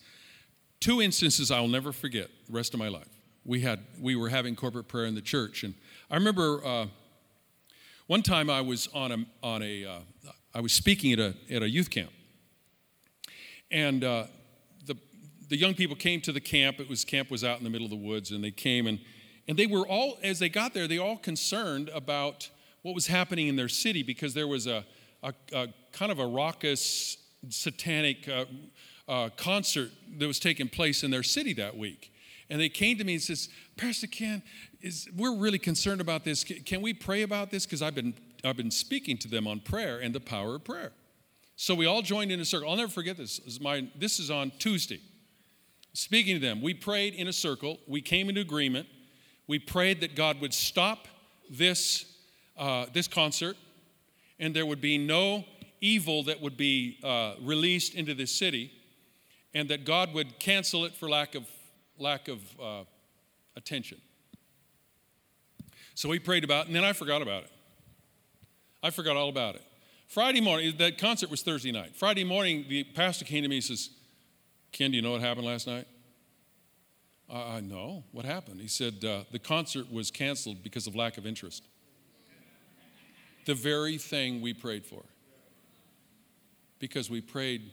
Two 0.80 1.02
instances 1.02 1.50
I'll 1.50 1.68
never 1.68 1.92
forget 1.92 2.30
the 2.46 2.54
rest 2.54 2.76
of 2.76 2.80
my 2.80 2.90
life. 2.90 3.10
We 3.44 3.62
had 3.62 3.80
we 4.00 4.16
were 4.16 4.30
having 4.30 4.56
corporate 4.56 4.88
prayer 4.88 5.08
in 5.08 5.16
the 5.16 5.22
church, 5.22 5.64
and 5.64 5.74
I 6.12 6.16
remember 6.16 6.64
uh, 6.64 6.86
one 8.06 8.22
time 8.22 8.52
I 8.52 8.62
was 8.62 8.88
on 8.94 9.12
a 9.12 9.26
on 9.42 9.64
a 9.64 9.84
uh, 9.84 10.00
I 10.54 10.62
was 10.62 10.74
speaking 10.74 11.12
at 11.12 11.20
a 11.20 11.34
at 11.50 11.64
a 11.64 11.70
youth 11.72 11.90
camp, 11.90 12.12
and 13.72 14.04
uh, 14.04 14.26
the 15.50 15.58
young 15.58 15.74
people 15.74 15.96
came 15.96 16.22
to 16.22 16.32
the 16.32 16.40
camp. 16.40 16.80
It 16.80 16.88
was 16.88 17.04
camp 17.04 17.30
was 17.30 17.44
out 17.44 17.58
in 17.58 17.64
the 17.64 17.70
middle 17.70 17.86
of 17.86 17.92
the 17.92 17.98
woods, 17.98 18.32
and 18.32 18.44
they 18.44 18.52
came 18.52 18.88
and 18.88 19.00
and 19.48 19.58
they 19.58 19.66
were 19.66 19.86
all 19.88 20.18
as 20.24 20.40
they 20.40 20.50
got 20.50 20.74
there, 20.74 20.88
they 20.88 21.00
all 21.00 21.18
concerned 21.18 21.90
about 21.94 22.50
what 22.84 22.96
was 22.96 23.08
happening 23.08 23.48
in 23.48 23.56
their 23.56 23.68
city 23.68 24.04
because 24.04 24.34
there 24.34 24.48
was 24.48 24.68
a, 24.68 24.86
a, 25.24 25.34
a 25.54 25.68
kind 25.92 26.12
of 26.12 26.20
a 26.20 26.26
raucous 26.26 27.18
satanic 27.50 28.30
uh, 28.30 28.46
uh, 29.08 29.30
concert 29.36 29.90
that 30.18 30.28
was 30.28 30.40
taking 30.40 30.70
place 30.70 31.04
in 31.04 31.12
their 31.12 31.24
city 31.24 31.54
that 31.54 31.76
week. 31.76 32.14
And 32.50 32.62
they 32.62 32.70
came 32.70 32.98
to 32.98 33.04
me 33.04 33.14
and 33.14 33.22
says, 33.22 33.50
Pastor 33.76 34.08
Ken, 34.08 34.42
is, 34.82 35.10
we're 35.16 35.36
really 35.36 35.60
concerned 35.60 36.00
about 36.00 36.24
this. 36.24 36.44
Can 36.44 36.82
we 36.82 36.94
pray 36.94 37.24
about 37.24 37.52
this? 37.52 37.66
Because 37.66 37.82
I've 37.82 37.96
been, 37.96 38.14
I've 38.44 38.58
been 38.58 38.72
speaking 38.72 39.18
to 39.18 39.28
them 39.28 39.46
on 39.46 39.60
prayer 39.60 40.00
and 40.00 40.16
the 40.16 40.20
power 40.20 40.56
of 40.56 40.64
prayer. 40.64 40.92
So 41.56 41.76
we 41.76 41.86
all 41.86 42.02
joined 42.02 42.32
in 42.32 42.40
a 42.40 42.46
circle. 42.46 42.70
I'll 42.70 42.78
never 42.78 42.92
forget 42.92 43.18
this. 43.18 43.38
This 43.40 43.56
is, 43.56 43.62
my, 43.62 43.88
this 43.96 44.20
is 44.20 44.32
on 44.32 44.52
Tuesday 44.58 45.02
speaking 45.94 46.36
to 46.36 46.40
them. 46.40 46.62
We 46.62 46.74
prayed 46.74 47.14
in 47.14 47.28
a 47.28 47.34
circle. 47.34 47.80
We 47.88 48.02
came 48.02 48.30
into 48.30 48.42
agreement. 48.42 48.88
We 49.48 49.60
prayed 49.60 50.02
that 50.02 50.16
God 50.16 50.42
would 50.42 50.54
stop 50.54 51.08
this, 51.50 52.06
uh, 52.58 52.86
this 52.94 53.08
concert 53.08 53.58
and 54.40 54.56
there 54.56 54.66
would 54.66 54.82
be 54.82 54.98
no 54.98 55.44
evil 55.82 56.24
that 56.24 56.42
would 56.42 56.58
be 56.58 56.98
uh, 57.04 57.34
released 57.42 57.96
into 57.96 58.14
this 58.14 58.32
city 58.32 58.72
and 59.54 59.70
that 59.70 59.86
God 59.86 60.14
would 60.14 60.40
cancel 60.40 60.86
it 60.86 60.96
for 60.96 61.10
lack 61.10 61.36
of, 61.36 61.48
lack 61.98 62.28
of 62.28 62.40
uh, 62.62 62.84
attention. 63.56 64.00
So 65.96 66.08
we 66.08 66.20
prayed 66.20 66.44
about 66.44 66.66
it, 66.66 66.68
and 66.68 66.76
then 66.76 66.86
I 66.86 66.94
forgot 66.94 67.22
about 67.22 67.44
it. 67.44 67.52
I 68.82 68.90
forgot 68.90 69.18
all 69.18 69.30
about 69.30 69.56
it. 69.56 69.64
Friday 70.08 70.40
morning, 70.40 70.74
that 70.78 70.98
concert 70.98 71.30
was 71.30 71.42
Thursday 71.42 71.72
night. 71.72 71.96
Friday 71.96 72.24
morning, 72.24 72.66
the 72.70 72.84
pastor 72.84 73.26
came 73.26 73.44
to 73.44 73.50
me 73.50 73.58
and 73.58 73.66
says, 73.66 73.90
Ken, 74.72 74.92
do 74.92 74.98
you 74.98 75.02
know 75.02 75.12
what 75.12 75.22
happened 75.22 75.46
last 75.46 75.68
night? 75.68 75.88
I 77.32 77.60
no. 77.62 78.04
What 78.12 78.26
happened? 78.26 78.60
He 78.60 78.68
said, 78.68 79.06
uh, 79.06 79.24
The 79.32 79.40
concert 79.40 79.92
was 79.92 80.10
canceled 80.10 80.64
because 80.64 80.88
of 80.88 80.96
lack 80.96 81.18
of 81.18 81.26
interest. 81.26 81.64
The 83.46 83.54
very 83.54 83.98
thing 83.98 84.42
we 84.42 84.54
prayed 84.54 84.86
for. 84.86 85.04
Because 86.80 87.10
we 87.10 87.22
prayed 87.22 87.72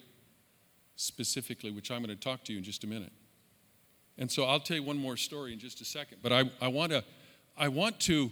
specifically, 0.97 1.71
which 1.71 1.91
I'm 1.91 2.03
going 2.03 2.17
to 2.17 2.23
talk 2.23 2.45
to 2.45 2.53
you 2.53 2.59
in 2.59 2.65
just 2.65 2.85
a 2.85 2.87
minute. 2.87 3.13
And 4.19 4.31
so 4.31 4.45
I'll 4.45 4.61
tell 4.61 4.77
you 4.77 4.83
one 4.83 4.97
more 4.97 5.17
story 5.17 5.53
in 5.53 5.59
just 5.59 5.81
a 5.81 5.85
second. 5.85 6.19
But 6.23 6.33
I, 6.33 6.51
I 6.61 6.69
want 6.69 6.93
to, 6.93 7.05
I 7.57 7.69
want 7.69 8.01
to, 8.01 8.31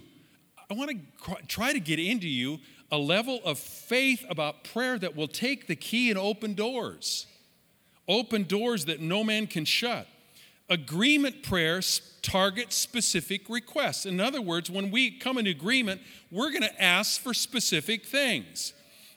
I 0.69 0.73
want 0.73 0.91
to 0.91 1.35
try 1.47 1.73
to 1.73 1.79
get 1.79 1.99
into 1.99 2.27
you 2.27 2.59
a 2.91 2.97
level 2.97 3.39
of 3.45 3.57
faith 3.57 4.25
about 4.29 4.63
prayer 4.63 4.97
that 4.99 5.15
will 5.15 5.27
take 5.27 5.67
the 5.67 5.75
key 5.75 6.09
and 6.09 6.19
open 6.19 6.53
doors 6.53 7.27
open 8.07 8.43
doors 8.43 8.85
that 8.85 8.99
no 8.99 9.23
man 9.23 9.47
can 9.47 9.65
shut. 9.65 10.07
Agreement 10.69 11.43
prayer 11.43 11.81
targets 12.21 12.75
specific 12.75 13.49
requests. 13.49 14.05
In 14.05 14.19
other 14.19 14.41
words, 14.41 14.69
when 14.69 14.89
we 14.89 15.11
come 15.11 15.37
in 15.37 15.45
agreement, 15.45 16.01
we're 16.31 16.49
going 16.49 16.63
to 16.63 16.81
ask 16.81 17.21
for 17.21 17.33
specific 17.33 18.05
things. 18.05 18.73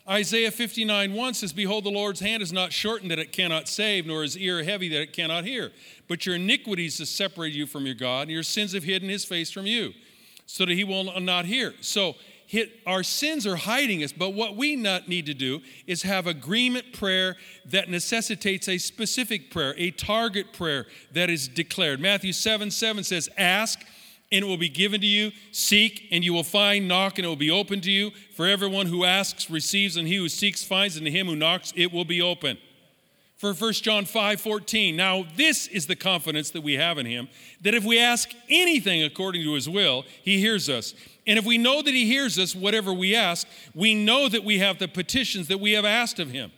Isaiah 0.09 0.51
59 0.51 1.13
1 1.13 1.35
says, 1.35 1.53
Behold, 1.53 1.85
the 1.85 1.91
Lord's 1.91 2.21
hand 2.21 2.43
is 2.43 2.53
not 2.53 2.73
shortened 2.73 3.11
that 3.11 3.19
it 3.19 3.33
cannot 3.33 3.69
save, 3.69 4.07
nor 4.07 4.23
his 4.23 4.37
ear 4.39 4.63
heavy 4.63 4.89
that 4.89 5.03
it 5.03 5.13
cannot 5.13 5.45
hear. 5.45 5.71
But 6.07 6.25
your 6.25 6.37
iniquities 6.37 6.99
have 6.99 7.09
separated 7.09 7.57
you 7.57 7.67
from 7.67 7.85
your 7.85 7.95
God, 7.95 8.23
and 8.23 8.31
your 8.31 8.43
sins 8.43 8.73
have 8.73 8.85
hidden 8.85 9.11
his 9.11 9.25
face 9.25 9.51
from 9.51 9.67
you, 9.67 9.93
so 10.47 10.65
that 10.65 10.73
he 10.73 10.85
will 10.85 11.21
not 11.21 11.45
hear. 11.45 11.75
So 11.83 12.15
our 12.87 13.03
sins 13.03 13.47
are 13.47 13.57
hiding 13.57 14.03
us, 14.03 14.13
but 14.13 14.31
what 14.31 14.57
we 14.57 14.75
need 14.77 15.27
to 15.27 15.35
do 15.35 15.61
is 15.87 16.03
have 16.03 16.27
agreement 16.27 16.93
prayer 16.93 17.37
that 17.67 17.91
necessitates 17.91 18.69
a 18.69 18.79
specific 18.79 19.51
prayer, 19.51 19.75
a 19.77 19.91
target 19.91 20.53
prayer 20.53 20.87
that 21.13 21.29
is 21.29 21.47
declared. 21.47 22.01
Matthew 22.01 22.33
7 22.33 22.71
7 22.71 23.05
says, 23.05 23.29
Ask 23.37 23.85
and 24.31 24.45
it 24.45 24.49
will 24.49 24.59
be 24.59 24.69
given 24.69 25.01
to 25.01 25.07
you. 25.07 25.33
Seek, 25.53 26.07
and 26.11 26.23
you 26.23 26.33
will 26.33 26.45
find. 26.45 26.87
Knock, 26.87 27.19
and 27.19 27.25
it 27.25 27.29
will 27.29 27.37
be 27.37 27.51
open 27.51 27.81
to 27.83 27.91
you. 27.91 28.11
For 28.35 28.47
everyone 28.47 28.87
who 28.87 29.05
asks 29.05 29.51
receives, 29.51 29.97
and 29.97 30.07
he 30.07 30.17
who 30.17 30.29
seeks 30.29 30.63
finds, 30.63 30.97
and 30.97 31.07
to 31.07 31.11
him 31.11 31.27
who 31.27 31.37
knocks 31.37 31.73
it 31.77 31.93
will 31.93 32.05
be 32.05 32.21
open. 32.21 32.59
For 33.39 33.55
1 33.55 33.73
John 33.75 34.05
5 34.05 34.41
14, 34.41 34.97
now 34.97 35.25
this 35.37 35.69
is 35.69 35.87
the 35.87 35.95
confidence 35.95 36.51
that 36.51 36.63
we 36.63 36.75
have 36.75 36.99
in 36.99 37.07
him, 37.07 37.29
that 37.63 37.73
if 37.73 37.85
we 37.85 37.99
ask 37.99 38.31
anything 38.49 39.05
according 39.05 39.43
to 39.45 39.55
his 39.55 39.69
will, 39.69 40.05
he 40.23 40.41
hears 40.41 40.69
us. 40.69 40.93
And 41.25 41.39
if 41.39 41.45
we 41.45 41.57
know 41.57 41.81
that 41.81 41.95
he 41.95 42.05
hears 42.05 42.37
us, 42.37 42.57
whatever 42.57 42.93
we 42.93 43.15
ask, 43.15 43.47
we 43.75 43.95
know 43.95 44.29
that 44.29 44.43
we 44.43 44.59
have 44.59 44.81
the 44.81 44.89
petitions 44.89 45.47
that 45.49 45.61
we 45.61 45.73
have 45.73 45.85
asked 45.85 46.19
of 46.19 46.31
him. 46.31 46.51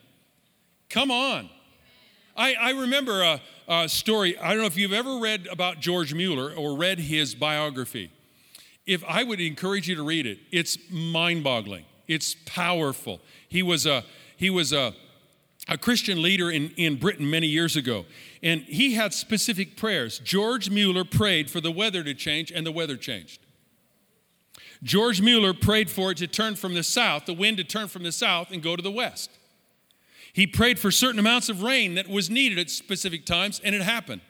Come 0.89 1.11
on. 1.11 1.51
I, 2.35 2.55
I 2.55 2.71
remember 2.71 3.23
a, 3.23 3.41
a 3.69 3.87
story. 3.87 4.39
I 4.39 4.51
don't 4.51 4.61
know 4.61 4.67
if 4.67 4.79
you've 4.79 4.95
ever 4.95 5.19
read 5.19 5.49
about 5.49 5.81
George 5.81 6.15
Mueller 6.15 6.55
or 6.55 6.79
read 6.79 6.99
his 6.99 7.35
biography. 7.35 8.11
If 8.87 9.05
I 9.05 9.23
would 9.23 9.41
encourage 9.41 9.87
you 9.87 9.97
to 9.97 10.03
read 10.03 10.27
it, 10.27 10.39
it's 10.51 10.79
mind-boggling. 10.91 11.85
It's 12.09 12.37
powerful. 12.47 13.21
He 13.49 13.63
was 13.63 13.85
a 13.87 14.05
he 14.37 14.49
was 14.49 14.73
a 14.73 14.95
a 15.71 15.79
Christian 15.79 16.21
leader 16.21 16.51
in, 16.51 16.73
in 16.77 16.97
Britain 16.97 17.31
many 17.31 17.47
years 17.47 17.77
ago, 17.77 18.05
and 18.43 18.63
he 18.63 18.95
had 18.95 19.15
specific 19.15 19.77
prayers. 19.77 20.19
George 20.19 20.69
Mueller 20.69 21.05
prayed 21.05 21.49
for 21.49 21.61
the 21.61 21.71
weather 21.71 22.03
to 22.03 22.13
change, 22.13 22.51
and 22.51 22.67
the 22.67 22.73
weather 22.73 22.97
changed. 22.97 23.41
George 24.83 25.23
Mueller 25.23 25.55
prayed 25.55 25.89
for 25.89 26.11
it 26.11 26.19
to 26.19 26.27
turn 26.27 26.57
from 26.57 26.75
the 26.75 26.83
south, 26.83 27.27
the 27.27 27.35
wind 27.35 27.59
to 27.59 27.65
turn 27.65 27.87
from 27.87 28.03
the 28.03 28.13
south 28.13 28.51
and 28.51 28.63
go 28.63 28.75
to 28.75 28.83
the 28.83 28.91
west. 28.91 29.31
He 30.33 30.47
prayed 30.47 30.79
for 30.79 30.91
certain 30.91 31.19
amounts 31.19 31.49
of 31.49 31.63
rain 31.63 31.95
that 31.95 32.09
was 32.09 32.29
needed 32.29 32.59
at 32.59 32.71
specific 32.71 33.25
times, 33.25 33.61
and 33.63 33.75
it 33.75 33.83
happened. 33.83 34.23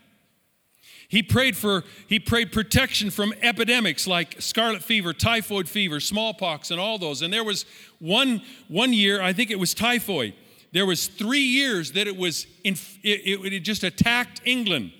He 1.08 1.22
prayed 1.22 1.56
for 1.56 1.84
he 2.06 2.20
prayed 2.20 2.52
protection 2.52 3.10
from 3.10 3.34
epidemics 3.42 4.06
like 4.06 4.40
scarlet 4.40 4.82
fever, 4.82 5.12
typhoid 5.12 5.68
fever, 5.68 6.00
smallpox, 6.00 6.70
and 6.70 6.78
all 6.78 6.98
those. 6.98 7.22
And 7.22 7.32
there 7.32 7.42
was 7.42 7.64
one 7.98 8.42
one 8.68 8.92
year, 8.92 9.20
I 9.20 9.32
think 9.32 9.50
it 9.50 9.58
was 9.58 9.74
typhoid. 9.74 10.34
There 10.72 10.86
was 10.86 11.08
three 11.08 11.40
years 11.40 11.92
that 11.92 12.06
it 12.06 12.16
was 12.16 12.46
in, 12.64 12.74
it, 13.02 13.42
it, 13.42 13.52
it 13.52 13.60
just 13.60 13.82
attacked 13.82 14.40
England, 14.44 14.92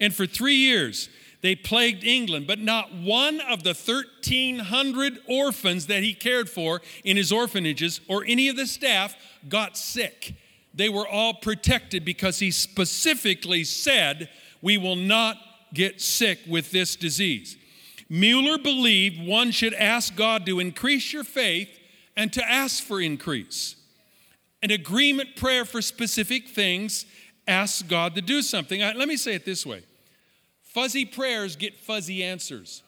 and 0.00 0.14
for 0.14 0.26
three 0.26 0.56
years 0.56 1.08
they 1.40 1.54
plagued 1.54 2.04
England. 2.04 2.46
But 2.46 2.58
not 2.58 2.92
one 2.94 3.40
of 3.40 3.62
the 3.62 3.74
1,300 3.74 5.18
orphans 5.28 5.86
that 5.86 6.02
he 6.02 6.14
cared 6.14 6.48
for 6.48 6.80
in 7.04 7.16
his 7.16 7.32
orphanages 7.32 8.00
or 8.08 8.24
any 8.26 8.48
of 8.48 8.56
the 8.56 8.66
staff 8.66 9.14
got 9.48 9.76
sick 9.76 10.34
they 10.74 10.88
were 10.88 11.06
all 11.06 11.34
protected 11.34 12.04
because 12.04 12.40
he 12.40 12.50
specifically 12.50 13.64
said, 13.64 14.28
We 14.60 14.76
will 14.76 14.96
not 14.96 15.36
get 15.72 16.00
sick 16.00 16.40
with 16.48 16.72
this 16.72 16.96
disease. 16.96 17.56
Mueller 18.08 18.58
believed 18.58 19.26
one 19.26 19.50
should 19.50 19.74
ask 19.74 20.14
God 20.14 20.44
to 20.46 20.60
increase 20.60 21.12
your 21.12 21.24
faith 21.24 21.68
and 22.16 22.32
to 22.32 22.44
ask 22.44 22.82
for 22.82 23.00
increase. 23.00 23.76
An 24.64 24.70
agreement 24.70 25.36
prayer 25.36 25.66
for 25.66 25.82
specific 25.82 26.48
things 26.48 27.04
asks 27.46 27.82
God 27.82 28.14
to 28.14 28.22
do 28.22 28.40
something. 28.40 28.80
Let 28.80 29.06
me 29.06 29.18
say 29.18 29.34
it 29.34 29.44
this 29.44 29.66
way 29.66 29.82
fuzzy 30.62 31.04
prayers 31.04 31.54
get 31.54 31.76
fuzzy 31.76 32.24
answers, 32.24 32.82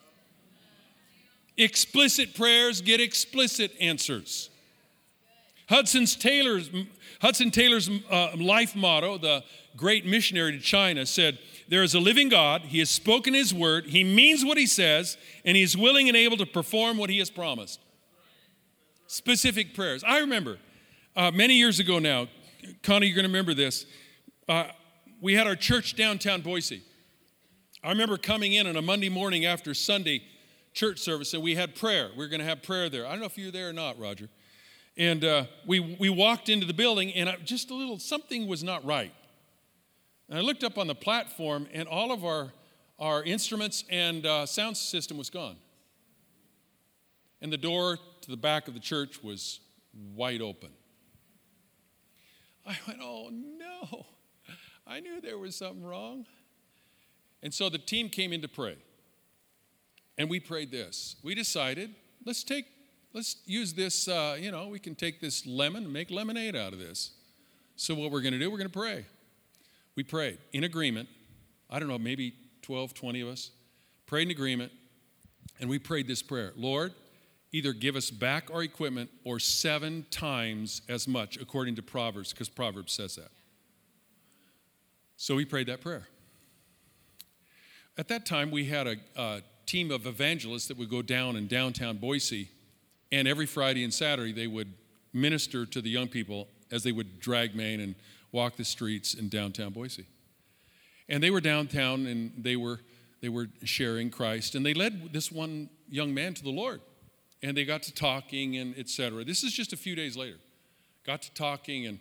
explicit 1.55 2.33
prayers 2.33 2.81
get 2.81 2.99
explicit 2.99 3.73
answers. 3.79 4.49
Hudson's 5.69 6.15
Taylor's, 6.15 6.71
Hudson 7.21 7.51
Taylor's 7.51 7.91
uh, 8.09 8.31
life 8.35 8.75
motto, 8.75 9.19
the 9.19 9.43
great 9.75 10.03
missionary 10.03 10.53
to 10.53 10.59
China, 10.59 11.05
said, 11.05 11.37
There 11.67 11.83
is 11.83 11.93
a 11.93 11.99
living 11.99 12.29
God. 12.29 12.63
He 12.63 12.79
has 12.79 12.89
spoken 12.89 13.35
his 13.35 13.53
word. 13.53 13.85
He 13.85 14.03
means 14.03 14.43
what 14.43 14.57
he 14.57 14.65
says, 14.65 15.15
and 15.45 15.55
he 15.55 15.61
is 15.61 15.77
willing 15.77 16.07
and 16.07 16.17
able 16.17 16.37
to 16.37 16.45
perform 16.47 16.97
what 16.97 17.11
he 17.11 17.19
has 17.19 17.29
promised. 17.29 17.79
Specific 19.05 19.75
prayers. 19.75 20.03
I 20.03 20.19
remember 20.21 20.57
uh, 21.17 21.31
many 21.31 21.55
years 21.55 21.79
ago 21.79 21.97
now, 21.97 22.27
Connie, 22.83 23.07
you're 23.07 23.15
going 23.15 23.25
to 23.25 23.29
remember 23.29 23.55
this. 23.55 23.87
Uh, 24.47 24.65
we 25.19 25.33
had 25.33 25.47
our 25.47 25.55
church 25.55 25.95
downtown 25.95 26.41
Boise. 26.41 26.83
I 27.83 27.89
remember 27.89 28.17
coming 28.17 28.53
in 28.53 28.67
on 28.67 28.75
a 28.75 28.83
Monday 28.83 29.09
morning 29.09 29.43
after 29.43 29.73
Sunday 29.73 30.21
church 30.73 30.99
service, 30.99 31.33
and 31.33 31.41
we 31.41 31.55
had 31.55 31.73
prayer. 31.73 32.09
We 32.11 32.19
were 32.19 32.27
going 32.27 32.39
to 32.39 32.45
have 32.45 32.61
prayer 32.61 32.87
there. 32.87 33.07
I 33.07 33.11
don't 33.11 33.19
know 33.19 33.25
if 33.25 33.35
you 33.35 33.45
were 33.45 33.51
there 33.51 33.69
or 33.69 33.73
not, 33.73 33.97
Roger. 33.97 34.29
And 34.95 35.25
uh, 35.25 35.45
we, 35.65 35.97
we 35.99 36.09
walked 36.09 36.49
into 36.49 36.67
the 36.67 36.73
building, 36.73 37.11
and 37.13 37.29
I, 37.29 37.37
just 37.37 37.71
a 37.71 37.73
little, 37.73 37.97
something 37.97 38.47
was 38.47 38.63
not 38.63 38.85
right. 38.85 39.13
And 40.29 40.37
I 40.37 40.41
looked 40.41 40.63
up 40.63 40.77
on 40.77 40.85
the 40.85 40.95
platform, 40.95 41.67
and 41.73 41.87
all 41.87 42.11
of 42.11 42.25
our, 42.25 42.53
our 42.99 43.23
instruments 43.23 43.85
and 43.89 44.23
uh, 44.23 44.45
sound 44.45 44.77
system 44.77 45.17
was 45.17 45.31
gone. 45.31 45.55
And 47.41 47.51
the 47.51 47.57
door 47.57 47.97
to 48.21 48.29
the 48.29 48.37
back 48.37 48.67
of 48.67 48.75
the 48.75 48.79
church 48.79 49.23
was 49.23 49.61
wide 50.13 50.43
open. 50.43 50.69
I 52.67 52.77
went, 52.87 52.99
oh 53.01 53.29
no, 53.31 54.05
I 54.85 54.99
knew 54.99 55.21
there 55.21 55.37
was 55.37 55.55
something 55.55 55.83
wrong. 55.83 56.25
And 57.41 57.53
so 57.53 57.69
the 57.69 57.77
team 57.77 58.09
came 58.09 58.33
in 58.33 58.41
to 58.41 58.47
pray. 58.47 58.75
And 60.17 60.29
we 60.29 60.39
prayed 60.39 60.71
this. 60.71 61.15
We 61.23 61.35
decided, 61.35 61.93
let's 62.25 62.43
take 62.43 62.65
let's 63.13 63.37
use 63.45 63.73
this, 63.73 64.07
uh, 64.07 64.37
you 64.39 64.51
know, 64.51 64.67
we 64.67 64.79
can 64.79 64.95
take 64.95 65.19
this 65.19 65.45
lemon 65.45 65.85
and 65.85 65.93
make 65.93 66.11
lemonade 66.11 66.55
out 66.55 66.73
of 66.73 66.79
this. 66.79 67.11
So, 67.75 67.95
what 67.95 68.11
we're 68.11 68.21
going 68.21 68.33
to 68.33 68.39
do, 68.39 68.49
we're 68.49 68.57
going 68.57 68.69
to 68.69 68.79
pray. 68.79 69.05
We 69.95 70.03
prayed 70.03 70.37
in 70.53 70.63
agreement. 70.63 71.09
I 71.69 71.79
don't 71.79 71.89
know, 71.89 71.97
maybe 71.97 72.33
12, 72.61 72.93
20 72.93 73.21
of 73.21 73.27
us 73.27 73.51
prayed 74.05 74.27
in 74.27 74.31
agreement, 74.31 74.71
and 75.59 75.69
we 75.69 75.79
prayed 75.79 76.07
this 76.07 76.21
prayer 76.21 76.53
Lord, 76.55 76.93
either 77.51 77.73
give 77.73 77.95
us 77.95 78.09
back 78.11 78.49
our 78.53 78.63
equipment 78.63 79.09
or 79.23 79.39
seven 79.39 80.05
times 80.11 80.81
as 80.89 81.07
much, 81.07 81.37
according 81.37 81.75
to 81.75 81.81
Proverbs, 81.81 82.33
because 82.33 82.49
Proverbs 82.49 82.93
says 82.93 83.15
that. 83.15 83.31
So 85.15 85.35
we 85.35 85.45
prayed 85.45 85.67
that 85.67 85.81
prayer. 85.81 86.07
At 87.97 88.07
that 88.09 88.25
time, 88.25 88.51
we 88.51 88.65
had 88.65 88.85
a, 88.85 88.95
a 89.15 89.41
team 89.65 89.91
of 89.91 90.05
evangelists 90.05 90.67
that 90.67 90.77
would 90.77 90.89
go 90.89 91.01
down 91.01 91.35
in 91.35 91.47
downtown 91.47 91.97
Boise 91.97 92.49
and 93.11 93.27
every 93.27 93.45
Friday 93.45 93.83
and 93.83 93.93
Saturday, 93.93 94.33
they 94.33 94.47
would 94.47 94.73
minister 95.13 95.65
to 95.65 95.81
the 95.81 95.89
young 95.89 96.07
people 96.07 96.47
as 96.71 96.83
they 96.83 96.91
would 96.91 97.19
drag 97.19 97.55
Main 97.55 97.79
and 97.79 97.95
walk 98.31 98.57
the 98.57 98.65
streets 98.65 99.13
in 99.13 99.29
downtown 99.29 99.71
Boise. 99.71 100.05
And 101.07 101.23
they 101.23 101.31
were 101.31 101.39
downtown 101.39 102.05
and 102.05 102.33
they 102.37 102.57
were, 102.57 102.81
they 103.21 103.29
were 103.29 103.47
sharing 103.63 104.09
Christ. 104.09 104.55
And 104.55 104.65
they 104.65 104.73
led 104.73 105.13
this 105.13 105.31
one 105.31 105.69
young 105.89 106.13
man 106.13 106.33
to 106.33 106.43
the 106.43 106.49
Lord. 106.49 106.81
And 107.43 107.55
they 107.55 107.65
got 107.65 107.83
to 107.83 107.93
talking 107.93 108.57
and 108.57 108.77
etc. 108.77 109.23
This 109.23 109.43
is 109.43 109.53
just 109.53 109.73
a 109.73 109.77
few 109.77 109.95
days 109.95 110.17
later. 110.17 110.37
Got 111.05 111.21
to 111.23 111.33
talking 111.33 111.85
and, 111.85 111.99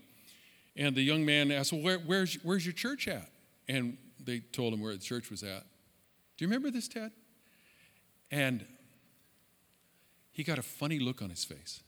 and 0.76 0.94
the 0.94 1.02
young 1.02 1.24
man 1.24 1.50
asked, 1.50 1.72
well, 1.72 1.82
where, 1.82 1.98
where's, 1.98 2.34
where's 2.42 2.64
your 2.64 2.72
church 2.72 3.08
at? 3.08 3.28
And 3.68 3.96
they 4.22 4.40
told 4.40 4.74
him 4.74 4.80
where 4.80 4.92
the 4.92 5.02
church 5.02 5.30
was 5.30 5.42
at. 5.42 5.64
Do 6.36 6.44
you 6.44 6.48
remember 6.48 6.70
this, 6.70 6.88
Ted? 6.88 7.12
And 8.30 8.64
he 10.32 10.44
got 10.44 10.58
a 10.58 10.62
funny 10.62 10.98
look 10.98 11.22
on 11.22 11.30
his 11.30 11.44
face. 11.44 11.82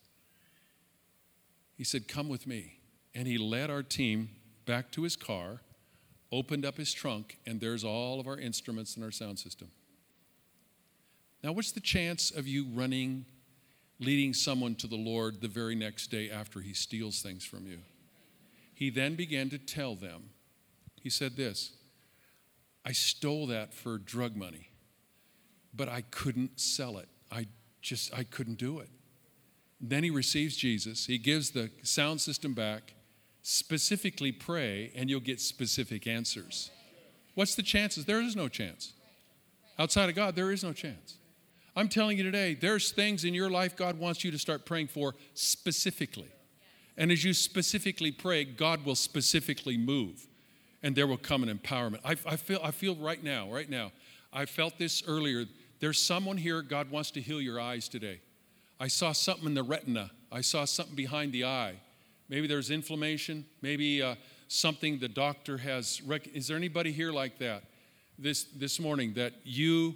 He 1.77 1.85
said, 1.85 2.09
Come 2.09 2.29
with 2.29 2.47
me. 2.47 2.79
And 3.15 3.27
he 3.27 3.37
led 3.37 3.71
our 3.71 3.83
team 3.83 4.31
back 4.65 4.91
to 4.93 5.03
his 5.03 5.17
car, 5.17 5.61
opened 6.31 6.65
up 6.65 6.77
his 6.77 6.93
trunk, 6.93 7.39
and 7.47 7.61
there's 7.61 7.85
all 7.85 8.21
of 8.21 8.27
our 8.27 8.39
instruments 8.39 8.97
and 8.97 9.05
our 9.05 9.11
sound 9.11 9.39
system. 9.39 9.69
Now, 11.43 11.53
what's 11.53 11.73
the 11.73 11.81
chance 11.81 12.31
of 12.31 12.47
you 12.47 12.67
running, 12.73 13.25
leading 14.01 14.33
someone 14.33 14.75
to 14.77 14.87
the 14.87 14.97
Lord 14.97 15.41
the 15.41 15.49
very 15.49 15.75
next 15.75 16.09
day 16.09 16.31
after 16.31 16.61
he 16.61 16.73
steals 16.73 17.21
things 17.21 17.45
from 17.45 17.67
you? 17.67 17.79
He 18.75 18.91
then 18.91 19.17
began 19.17 19.51
to 19.51 19.59
tell 19.59 19.95
them, 19.97 20.31
he 21.01 21.11
said 21.11 21.37
this 21.37 21.73
I 22.85 22.93
stole 22.93 23.47
that 23.49 23.75
for 23.75 23.99
drug 23.99 24.37
money, 24.37 24.71
but 25.75 25.89
I 25.89 26.03
couldn't 26.11 26.59
sell 26.59 26.97
it. 26.99 27.09
I 27.31 27.49
just, 27.83 28.15
I 28.15 28.25
couldn't 28.25 28.59
do 28.59 28.79
it. 28.79 28.89
Then 29.81 30.05
he 30.05 30.11
receives 30.11 30.57
Jesus. 30.57 31.07
He 31.07 31.19
gives 31.19 31.51
the 31.51 31.71
sound 31.83 32.21
system 32.21 32.55
back. 32.55 32.95
Specifically 33.43 34.33
pray, 34.33 34.91
and 34.95 35.09
you'll 35.09 35.21
get 35.21 35.41
specific 35.41 36.07
answers. 36.07 36.71
What's 37.35 37.55
the 37.55 37.63
chances? 37.63 38.05
There 38.05 38.21
is 38.21 38.35
no 38.35 38.49
chance. 38.49 38.95
Outside 39.79 40.09
of 40.09 40.17
God, 40.17 40.35
there 40.35 40.51
is 40.51 40.65
no 40.65 40.73
chance. 40.73 41.18
I'm 41.79 41.89
telling 41.89 42.19
you 42.19 42.25
today, 42.25 42.55
there's 42.55 42.91
things 42.91 43.23
in 43.23 43.35
your 43.35 43.49
life 43.49 43.77
God 43.77 44.01
wants 44.01 44.25
you 44.25 44.33
to 44.33 44.39
start 44.39 44.67
praying 44.67 44.89
for 44.89 45.15
specifically. 45.35 46.27
And 46.97 47.13
as 47.13 47.23
you 47.23 47.33
specifically 47.33 48.11
pray, 48.11 48.45
God 48.45 48.85
will 48.85 48.97
specifically 48.97 49.77
move 49.77 50.27
and 50.83 50.97
there 50.97 51.07
will 51.07 51.17
come 51.17 51.45
an 51.45 51.57
empowerment. 51.57 52.01
I, 52.05 52.17
I, 52.27 52.35
feel, 52.35 52.59
I 52.65 52.73
feel 52.73 52.97
right 52.97 53.23
now, 53.23 53.49
right 53.49 53.71
now, 53.71 53.93
I 54.33 54.45
felt 54.47 54.77
this 54.77 55.05
earlier 55.07 55.45
there's 55.79 56.03
someone 56.03 56.37
here, 56.37 56.63
God 56.63 56.91
wants 56.91 57.13
to 57.13 57.21
heal 57.21 57.41
your 57.41 57.61
eyes 57.61 57.89
today. 57.89 58.23
I 58.81 58.89
saw 58.89 59.13
something 59.13 59.47
in 59.47 59.55
the 59.55 59.63
retina. 59.63 60.11
I 60.33 60.41
saw 60.41 60.65
something 60.65 60.97
behind 60.97 61.31
the 61.33 61.45
eye. 61.45 61.77
Maybe 62.29 62.49
there's 62.49 62.73
inflammation. 62.73 63.47
Maybe 63.63 64.03
uh, 64.03 64.17
something 64.49 64.99
the 64.99 65.07
doctor 65.07 65.59
has. 65.59 66.03
Rec- 66.03 66.35
Is 66.35 66.49
there 66.49 66.57
anybody 66.57 66.91
here 66.91 67.13
like 67.13 67.39
that 67.39 67.63
this, 68.19 68.43
this 68.43 68.81
morning 68.81 69.13
that 69.15 69.35
you, 69.45 69.95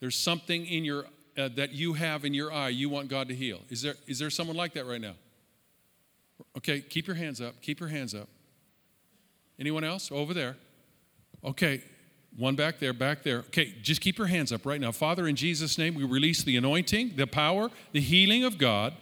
there's 0.00 0.16
something 0.16 0.66
in 0.66 0.84
your, 0.84 1.04
uh, 1.36 1.48
that 1.56 1.72
you 1.72 1.94
have 1.94 2.24
in 2.24 2.34
your 2.34 2.52
eye 2.52 2.68
you 2.68 2.88
want 2.88 3.08
God 3.08 3.28
to 3.28 3.34
heal? 3.34 3.60
Is 3.68 3.82
there, 3.82 3.94
is 4.06 4.18
there 4.18 4.30
someone 4.30 4.56
like 4.56 4.74
that 4.74 4.86
right 4.86 5.00
now? 5.00 5.14
Okay, 6.56 6.80
keep 6.80 7.06
your 7.06 7.16
hands 7.16 7.40
up. 7.40 7.60
Keep 7.62 7.80
your 7.80 7.88
hands 7.88 8.14
up. 8.14 8.28
Anyone 9.58 9.84
else? 9.84 10.10
Over 10.10 10.34
there. 10.34 10.56
Okay, 11.44 11.82
one 12.36 12.54
back 12.54 12.78
there, 12.78 12.92
back 12.92 13.22
there. 13.22 13.38
Okay, 13.38 13.74
just 13.82 14.00
keep 14.00 14.18
your 14.18 14.26
hands 14.26 14.52
up 14.52 14.64
right 14.64 14.80
now. 14.80 14.92
Father, 14.92 15.26
in 15.26 15.36
Jesus' 15.36 15.78
name, 15.78 15.94
we 15.94 16.04
release 16.04 16.42
the 16.42 16.56
anointing, 16.56 17.12
the 17.16 17.26
power, 17.26 17.70
the 17.92 18.00
healing 18.00 18.44
of 18.44 18.58
God, 18.58 18.94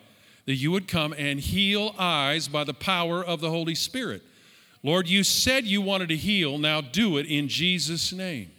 that 0.47 0.55
you 0.55 0.71
would 0.71 0.89
come 0.89 1.15
and 1.17 1.39
heal 1.39 1.95
eyes 1.99 2.49
by 2.49 2.65
the 2.65 2.75
power 2.75 3.25
of 3.25 3.41
the 3.41 3.51
Holy 3.51 3.75
Spirit. 3.75 4.23
Lord, 4.83 5.09
you 5.09 5.25
said 5.25 5.65
you 5.65 5.83
wanted 5.83 6.09
to 6.09 6.17
heal. 6.17 6.59
Now 6.59 6.81
do 6.81 7.19
it 7.19 7.27
in 7.27 7.49
Jesus' 7.49 8.13
name. 8.13 8.51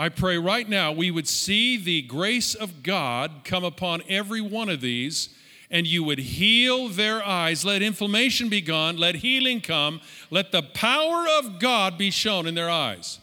I 0.00 0.08
pray 0.08 0.38
right 0.38 0.66
now 0.66 0.92
we 0.92 1.10
would 1.10 1.28
see 1.28 1.76
the 1.76 2.00
grace 2.00 2.54
of 2.54 2.82
God 2.82 3.42
come 3.44 3.64
upon 3.64 4.00
every 4.08 4.40
one 4.40 4.70
of 4.70 4.80
these 4.80 5.28
and 5.70 5.86
you 5.86 6.02
would 6.04 6.18
heal 6.18 6.88
their 6.88 7.22
eyes. 7.22 7.66
Let 7.66 7.82
inflammation 7.82 8.48
be 8.48 8.62
gone. 8.62 8.96
Let 8.96 9.16
healing 9.16 9.60
come. 9.60 10.00
Let 10.30 10.52
the 10.52 10.62
power 10.62 11.26
of 11.38 11.60
God 11.60 11.98
be 11.98 12.10
shown 12.10 12.46
in 12.46 12.54
their 12.54 12.70
eyes 12.70 13.18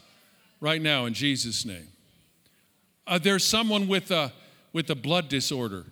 right 0.60 0.80
now 0.80 1.06
in 1.06 1.14
Jesus' 1.14 1.64
name. 1.64 1.88
Uh, 3.08 3.18
there's 3.18 3.44
someone 3.44 3.88
with 3.88 4.12
a, 4.12 4.32
with 4.72 4.88
a 4.88 4.94
blood 4.94 5.28
disorder, 5.28 5.84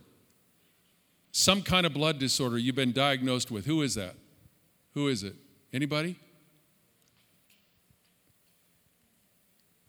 some 1.33 1.63
kind 1.63 1.85
of 1.85 1.95
blood 1.95 2.21
disorder 2.21 2.59
you've 2.59 2.77
been 2.77 2.93
diagnosed 2.93 3.51
with. 3.51 3.67
Who 3.67 3.83
is 3.83 3.97
that? 3.97 4.15
Who 4.95 5.09
is 5.09 5.25
it? 5.25 5.35
Anybody? 5.73 6.15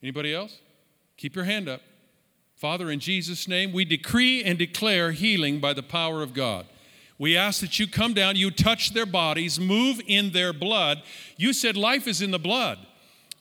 Anybody 0.02 0.34
else? 0.34 0.58
Keep 1.18 1.36
your 1.36 1.46
hand 1.46 1.68
up. 1.68 1.82
Father, 2.56 2.90
in 2.90 3.00
Jesus' 3.00 3.48
name, 3.48 3.72
we 3.72 3.86
decree 3.86 4.44
and 4.44 4.58
declare 4.58 5.12
healing 5.12 5.60
by 5.60 5.74
the 5.74 5.84
power 5.84 6.24
of 6.24 6.34
God. 6.34 6.66
We 7.20 7.36
ask 7.36 7.62
that 7.62 7.80
you 7.80 7.88
come 7.88 8.14
down, 8.14 8.36
you 8.36 8.52
touch 8.52 8.94
their 8.94 9.06
bodies, 9.06 9.60
move 9.60 10.00
in 10.08 10.32
their 10.32 10.54
blood. 10.54 11.02
You 11.36 11.54
said 11.54 11.76
life 11.76 12.08
is 12.08 12.22
in 12.22 12.32
the 12.32 12.40
blood. 12.40 12.80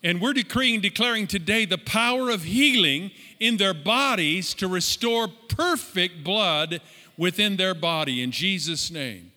And 0.02 0.20
we're 0.20 0.32
decreeing, 0.32 0.80
declaring 0.80 1.26
today 1.26 1.64
the 1.64 1.78
power 1.78 2.30
of 2.30 2.44
healing 2.44 3.10
in 3.40 3.56
their 3.56 3.74
bodies 3.74 4.54
to 4.54 4.68
restore 4.68 5.28
perfect 5.48 6.24
blood 6.24 6.80
within 7.16 7.56
their 7.56 7.74
body 7.74 8.22
in 8.22 8.30
Jesus' 8.30 8.90
name. 8.90 9.32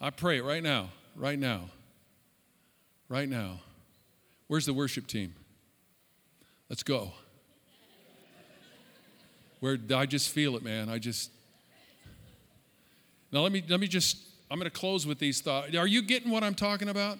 I 0.00 0.10
pray 0.10 0.38
it 0.38 0.44
right 0.44 0.62
now, 0.62 0.90
right 1.14 1.38
now, 1.38 1.70
right 3.08 3.28
now. 3.28 3.60
Where's 4.48 4.66
the 4.66 4.74
worship 4.74 5.06
team? 5.06 5.34
Let's 6.68 6.82
go. 6.82 7.12
Where 9.60 9.78
I 9.94 10.06
just 10.06 10.30
feel 10.30 10.56
it, 10.56 10.62
man. 10.62 10.88
I 10.88 10.98
just. 10.98 11.30
Now 13.32 13.40
let 13.40 13.52
me 13.52 13.64
let 13.68 13.80
me 13.80 13.86
just. 13.86 14.18
I'm 14.50 14.58
going 14.58 14.70
to 14.70 14.78
close 14.78 15.06
with 15.06 15.18
these 15.18 15.40
thoughts. 15.40 15.74
Are 15.74 15.88
you 15.88 16.02
getting 16.02 16.30
what 16.30 16.44
I'm 16.44 16.54
talking 16.54 16.88
about? 16.88 17.18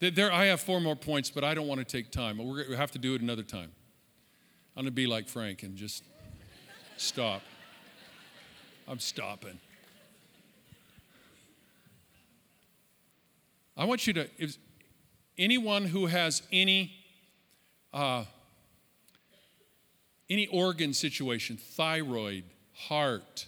There, 0.00 0.32
I 0.32 0.46
have 0.46 0.60
four 0.60 0.80
more 0.80 0.96
points, 0.96 1.30
but 1.30 1.44
I 1.44 1.54
don't 1.54 1.68
want 1.68 1.78
to 1.78 1.84
take 1.84 2.10
time. 2.10 2.38
We're 2.38 2.64
to 2.64 2.76
have 2.76 2.90
to 2.92 2.98
do 2.98 3.14
it 3.14 3.20
another 3.20 3.42
time. 3.42 3.70
I'm 4.76 4.84
going 4.84 4.86
to 4.86 4.90
be 4.90 5.06
like 5.06 5.28
Frank 5.28 5.62
and 5.62 5.76
just 5.76 6.02
stop. 6.96 7.42
I'm 8.88 8.98
stopping. 8.98 9.60
I 13.76 13.84
want 13.84 14.06
you 14.06 14.12
to, 14.14 14.28
if 14.38 14.56
anyone 15.38 15.84
who 15.84 16.06
has 16.06 16.42
any 16.50 16.92
uh, 17.92 18.24
any 20.32 20.46
organ 20.46 20.94
situation, 20.94 21.56
thyroid, 21.56 22.44
heart, 22.74 23.46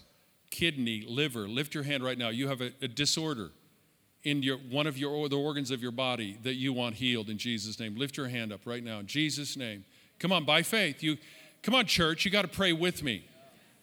kidney, 0.51 1.03
liver, 1.07 1.47
lift 1.47 1.73
your 1.73 1.83
hand 1.83 2.03
right 2.03 2.17
now. 2.17 2.29
You 2.29 2.47
have 2.47 2.61
a, 2.61 2.71
a 2.81 2.87
disorder 2.87 3.49
in 4.23 4.43
your, 4.43 4.57
one 4.57 4.87
of 4.87 4.97
your, 4.97 5.27
the 5.27 5.37
organs 5.37 5.71
of 5.71 5.81
your 5.81 5.91
body 5.91 6.37
that 6.43 6.55
you 6.55 6.73
want 6.73 6.95
healed 6.95 7.29
in 7.29 7.37
Jesus' 7.37 7.79
name. 7.79 7.95
Lift 7.95 8.17
your 8.17 8.27
hand 8.27 8.53
up 8.53 8.61
right 8.65 8.83
now 8.83 8.99
in 8.99 9.07
Jesus' 9.07 9.57
name. 9.57 9.83
Come 10.19 10.31
on, 10.31 10.45
by 10.45 10.61
faith. 10.61 11.03
You, 11.03 11.17
come 11.61 11.75
on, 11.75 11.85
church. 11.85 12.25
You 12.25 12.31
got 12.31 12.43
to 12.43 12.47
pray 12.47 12.73
with 12.73 13.03
me 13.03 13.25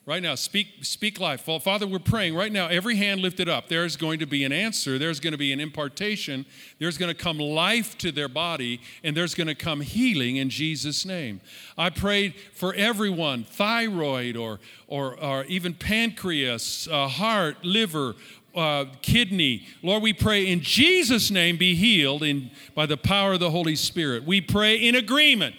right 0.04 0.22
now. 0.22 0.34
Speak, 0.34 0.66
speak 0.82 1.20
life. 1.20 1.46
Well, 1.46 1.60
Father, 1.60 1.86
we're 1.86 1.98
praying 1.98 2.34
right 2.34 2.50
now. 2.50 2.66
Every 2.66 2.96
hand 2.96 3.20
lifted 3.20 3.48
up. 3.48 3.68
There's 3.68 3.96
going 3.96 4.18
to 4.18 4.26
be 4.26 4.44
an 4.44 4.52
answer. 4.52 4.98
There's 4.98 5.20
going 5.20 5.32
to 5.32 5.38
be 5.38 5.52
an 5.52 5.60
impartation. 5.60 6.44
There's 6.78 6.98
going 6.98 7.14
to 7.14 7.20
come 7.20 7.38
life 7.38 7.96
to 7.98 8.10
their 8.10 8.28
body, 8.28 8.80
and 9.04 9.16
there's 9.16 9.34
going 9.34 9.46
to 9.46 9.54
come 9.54 9.80
healing 9.80 10.36
in 10.36 10.50
Jesus' 10.50 11.06
name. 11.06 11.40
I 11.78 11.90
prayed 11.90 12.34
for 12.52 12.74
everyone, 12.74 13.44
thyroid 13.44 14.36
or 14.36 14.60
or, 14.88 15.18
or 15.24 15.44
even 15.44 15.72
pancreas, 15.72 16.86
uh, 16.86 17.08
heart, 17.08 17.64
liver, 17.64 18.14
uh, 18.54 18.84
kidney. 19.00 19.66
Lord, 19.82 20.02
we 20.02 20.12
pray 20.12 20.46
in 20.46 20.60
Jesus' 20.60 21.30
name 21.30 21.56
be 21.56 21.74
healed 21.74 22.22
in, 22.22 22.50
by 22.74 22.84
the 22.84 22.98
power 22.98 23.32
of 23.32 23.40
the 23.40 23.50
Holy 23.50 23.74
Spirit. 23.74 24.24
We 24.24 24.42
pray 24.42 24.76
in 24.76 24.94
agreement. 24.94 25.56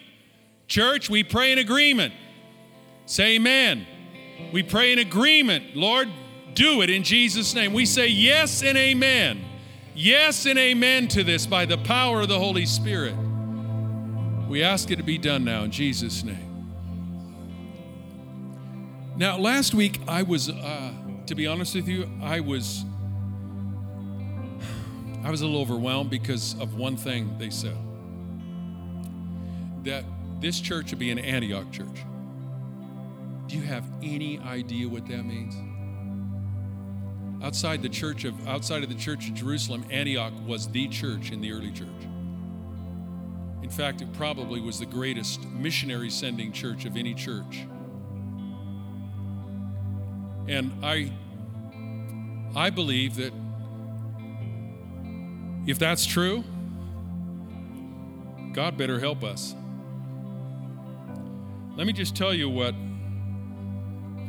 Church, 0.67 1.09
we 1.09 1.23
pray 1.23 1.51
in 1.51 1.57
agreement. 1.57 2.13
Say 3.07 3.37
amen. 3.37 3.87
We 4.51 4.63
pray 4.63 4.93
in 4.93 4.99
agreement. 4.99 5.75
Lord, 5.75 6.09
do 6.53 6.81
it 6.81 6.89
in 6.89 7.03
Jesus' 7.03 7.53
name. 7.55 7.73
We 7.73 7.85
say 7.85 8.07
yes 8.07 8.63
and 8.63 8.77
amen. 8.77 9.43
Yes 9.95 10.45
and 10.45 10.59
amen 10.59 11.07
to 11.09 11.23
this 11.23 11.45
by 11.45 11.65
the 11.65 11.77
power 11.77 12.21
of 12.21 12.27
the 12.27 12.39
Holy 12.39 12.65
Spirit. 12.65 13.15
We 14.47 14.63
ask 14.63 14.91
it 14.91 14.97
to 14.97 15.03
be 15.03 15.17
done 15.17 15.43
now 15.43 15.63
in 15.63 15.71
Jesus' 15.71 16.23
name. 16.23 16.49
Now, 19.15 19.37
last 19.37 19.73
week 19.73 20.01
I 20.07 20.23
was. 20.23 20.49
Uh, 20.49 20.93
to 21.27 21.35
be 21.35 21.47
honest 21.47 21.75
with 21.75 21.87
you, 21.87 22.09
I 22.21 22.39
was 22.39 22.85
I 25.23 25.31
was 25.31 25.41
a 25.41 25.45
little 25.45 25.61
overwhelmed 25.61 26.09
because 26.09 26.59
of 26.59 26.75
one 26.75 26.97
thing 26.97 27.37
they 27.37 27.49
said. 27.49 27.77
That 29.83 30.03
this 30.41 30.59
church 30.59 30.91
would 30.91 30.99
be 30.99 31.11
an 31.11 31.19
Antioch 31.19 31.71
church. 31.71 32.03
Do 33.53 33.59
you 33.59 33.65
have 33.65 33.85
any 34.01 34.39
idea 34.39 34.89
what 34.89 35.05
that 35.05 35.23
means? 35.23 35.55
Outside 37.43 37.83
the 37.83 37.89
church 37.89 38.23
of 38.23 38.47
outside 38.47 38.81
of 38.81 38.89
the 38.89 38.95
church 38.95 39.29
of 39.29 39.35
Jerusalem, 39.35 39.85
Antioch 39.91 40.33
was 40.47 40.67
the 40.69 40.87
church 40.87 41.31
in 41.31 41.39
the 41.39 41.51
early 41.51 41.71
church. 41.71 41.87
In 43.61 43.69
fact, 43.69 44.01
it 44.01 44.11
probably 44.13 44.59
was 44.59 44.79
the 44.79 44.87
greatest 44.87 45.45
missionary 45.49 46.09
sending 46.09 46.51
church 46.51 46.85
of 46.85 46.97
any 46.97 47.13
church 47.13 47.67
and 50.47 50.71
I, 50.83 51.11
I 52.55 52.71
believe 52.71 53.17
that 53.17 53.33
if 55.67 55.77
that's 55.77 56.07
true, 56.07 56.43
God 58.51 58.77
better 58.77 58.99
help 58.99 59.23
us. 59.23 59.53
Let 61.75 61.87
me 61.87 61.93
just 61.93 62.15
tell 62.15 62.33
you 62.33 62.49
what, 62.49 62.75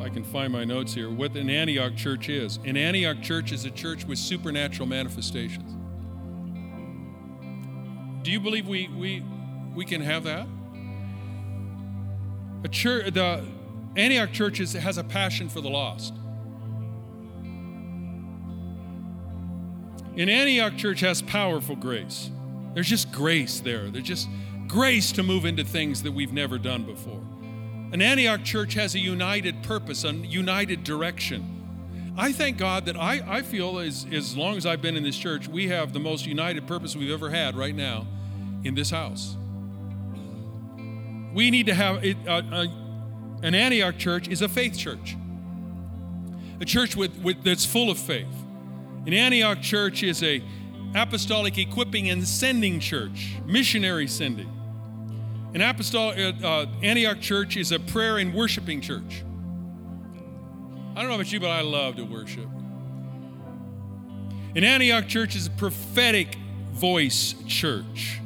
I 0.04 0.10
can 0.10 0.22
find 0.22 0.52
my 0.52 0.64
notes 0.64 0.92
here, 0.92 1.08
what 1.08 1.34
an 1.34 1.48
Antioch 1.48 1.96
church 1.96 2.28
is. 2.28 2.58
An 2.66 2.76
Antioch 2.76 3.22
church 3.22 3.52
is 3.52 3.64
a 3.64 3.70
church 3.70 4.04
with 4.04 4.18
supernatural 4.18 4.86
manifestations. 4.86 5.72
Do 8.22 8.30
you 8.30 8.38
believe 8.38 8.68
we, 8.68 8.88
we, 8.88 9.24
we 9.74 9.86
can 9.86 10.02
have 10.02 10.24
that? 10.24 10.46
A 12.64 12.68
church, 12.68 13.14
the, 13.14 13.46
Antioch 13.96 14.30
Church 14.30 14.60
is, 14.60 14.74
has 14.74 14.98
a 14.98 15.04
passion 15.04 15.48
for 15.48 15.62
the 15.62 15.70
lost. 15.70 16.12
An 20.18 20.28
Antioch 20.28 20.76
Church 20.76 21.00
has 21.00 21.22
powerful 21.22 21.76
grace. 21.76 22.31
There's 22.74 22.88
just 22.88 23.10
grace 23.10 23.60
there. 23.60 23.88
There's 23.90 24.04
just 24.04 24.29
grace 24.66 25.12
to 25.12 25.22
move 25.22 25.46
into 25.46 25.64
things 25.64 26.02
that 26.02 26.12
we've 26.12 26.33
never 26.33 26.58
done 26.58 26.85
before. 26.85 27.22
An 27.94 28.02
Antioch 28.02 28.42
church 28.42 28.74
has 28.74 28.96
a 28.96 28.98
united 28.98 29.62
purpose, 29.62 30.02
a 30.02 30.12
united 30.12 30.82
direction. 30.82 32.12
I 32.18 32.32
thank 32.32 32.58
God 32.58 32.86
that 32.86 32.96
I, 32.96 33.22
I 33.24 33.42
feel 33.42 33.78
as, 33.78 34.04
as 34.10 34.36
long 34.36 34.56
as 34.56 34.66
I've 34.66 34.82
been 34.82 34.96
in 34.96 35.04
this 35.04 35.16
church, 35.16 35.46
we 35.46 35.68
have 35.68 35.92
the 35.92 36.00
most 36.00 36.26
united 36.26 36.66
purpose 36.66 36.96
we've 36.96 37.12
ever 37.12 37.30
had 37.30 37.54
right 37.54 37.72
now 37.74 38.04
in 38.64 38.74
this 38.74 38.90
house. 38.90 39.36
We 41.32 41.52
need 41.52 41.66
to 41.66 41.74
have 41.74 42.04
it, 42.04 42.16
uh, 42.26 42.42
uh, 42.50 42.66
an 43.44 43.54
Antioch 43.54 43.96
church 43.96 44.26
is 44.26 44.42
a 44.42 44.48
faith 44.48 44.76
church, 44.76 45.16
a 46.60 46.64
church 46.64 46.96
with, 46.96 47.16
with, 47.20 47.44
that's 47.44 47.64
full 47.64 47.92
of 47.92 47.98
faith. 47.98 48.26
An 49.06 49.12
Antioch 49.12 49.62
church 49.62 50.02
is 50.02 50.20
a 50.24 50.42
apostolic 50.96 51.58
equipping 51.58 52.10
and 52.10 52.26
sending 52.26 52.80
church, 52.80 53.36
missionary 53.46 54.08
sending. 54.08 54.50
An 55.55 55.63
apostolic 55.63 56.19
uh, 56.42 56.46
uh, 56.46 56.67
Antioch 56.83 57.21
church 57.21 57.57
is 57.57 57.71
a 57.71 57.79
prayer 57.79 58.19
and 58.19 58.35
worshiping 58.35 58.81
church. 58.81 59.23
I 60.96 61.00
don't 61.00 61.09
know 61.09 61.15
about 61.15 61.33
you, 61.33 61.38
but 61.38 61.50
I 61.50 61.61
love 61.61 61.94
to 61.96 62.02
worship. 62.05 62.48
An 64.57 64.65
Antioch 64.65 65.07
church 65.07 65.37
is 65.37 65.46
a 65.46 65.50
prophetic 65.50 66.37
voice 66.73 67.37
church. 67.46 68.21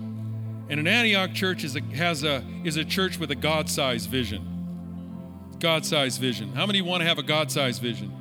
And 0.71 0.81
an 0.81 0.87
Antioch 0.87 1.35
church 1.35 1.65
is 1.65 1.77
a, 1.77 1.81
has 1.95 2.25
a, 2.25 2.43
is 2.65 2.77
a 2.77 2.85
church 2.85 3.19
with 3.19 3.31
a 3.31 3.35
God 3.35 3.69
sized 3.69 4.09
vision. 4.09 5.57
God 5.59 5.85
sized 5.85 6.21
vision. 6.21 6.55
How 6.55 6.67
many 6.67 6.81
want 6.81 7.03
to 7.03 7.09
have 7.09 7.19
a 7.19 7.23
God 7.23 7.51
sized 7.51 7.83
vision? 7.83 8.13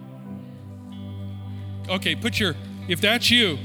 Okay, 1.90 2.16
put 2.16 2.40
your, 2.40 2.56
if 2.90 3.00
that's 3.00 3.32
you, 3.32 3.58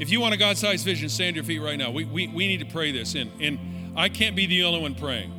if 0.00 0.10
you 0.10 0.20
want 0.20 0.34
a 0.34 0.36
God 0.36 0.56
sized 0.56 0.84
vision, 0.84 1.08
stand 1.08 1.36
your 1.36 1.44
feet 1.44 1.60
right 1.60 1.78
now. 1.78 1.90
We, 1.90 2.04
we, 2.04 2.26
we 2.28 2.48
need 2.48 2.58
to 2.60 2.66
pray 2.66 2.90
this 2.92 3.14
in. 3.14 3.30
And 3.40 3.58
I 3.98 4.08
can't 4.08 4.36
be 4.36 4.46
the 4.46 4.62
only 4.62 4.80
one 4.80 4.94
praying. 4.94 5.34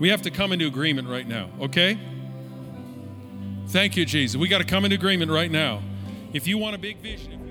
We 0.00 0.08
have 0.08 0.22
to 0.22 0.32
come 0.32 0.52
into 0.52 0.66
agreement 0.66 1.08
right 1.08 1.26
now, 1.26 1.48
okay? 1.60 1.96
Thank 3.68 3.96
you, 3.96 4.04
Jesus. 4.04 4.36
We 4.36 4.48
got 4.48 4.58
to 4.58 4.64
come 4.64 4.84
into 4.84 4.96
agreement 4.96 5.30
right 5.30 5.50
now. 5.50 5.80
If 6.32 6.48
you 6.48 6.58
want 6.58 6.74
a 6.74 6.78
big 6.78 6.96
vision, 6.96 7.41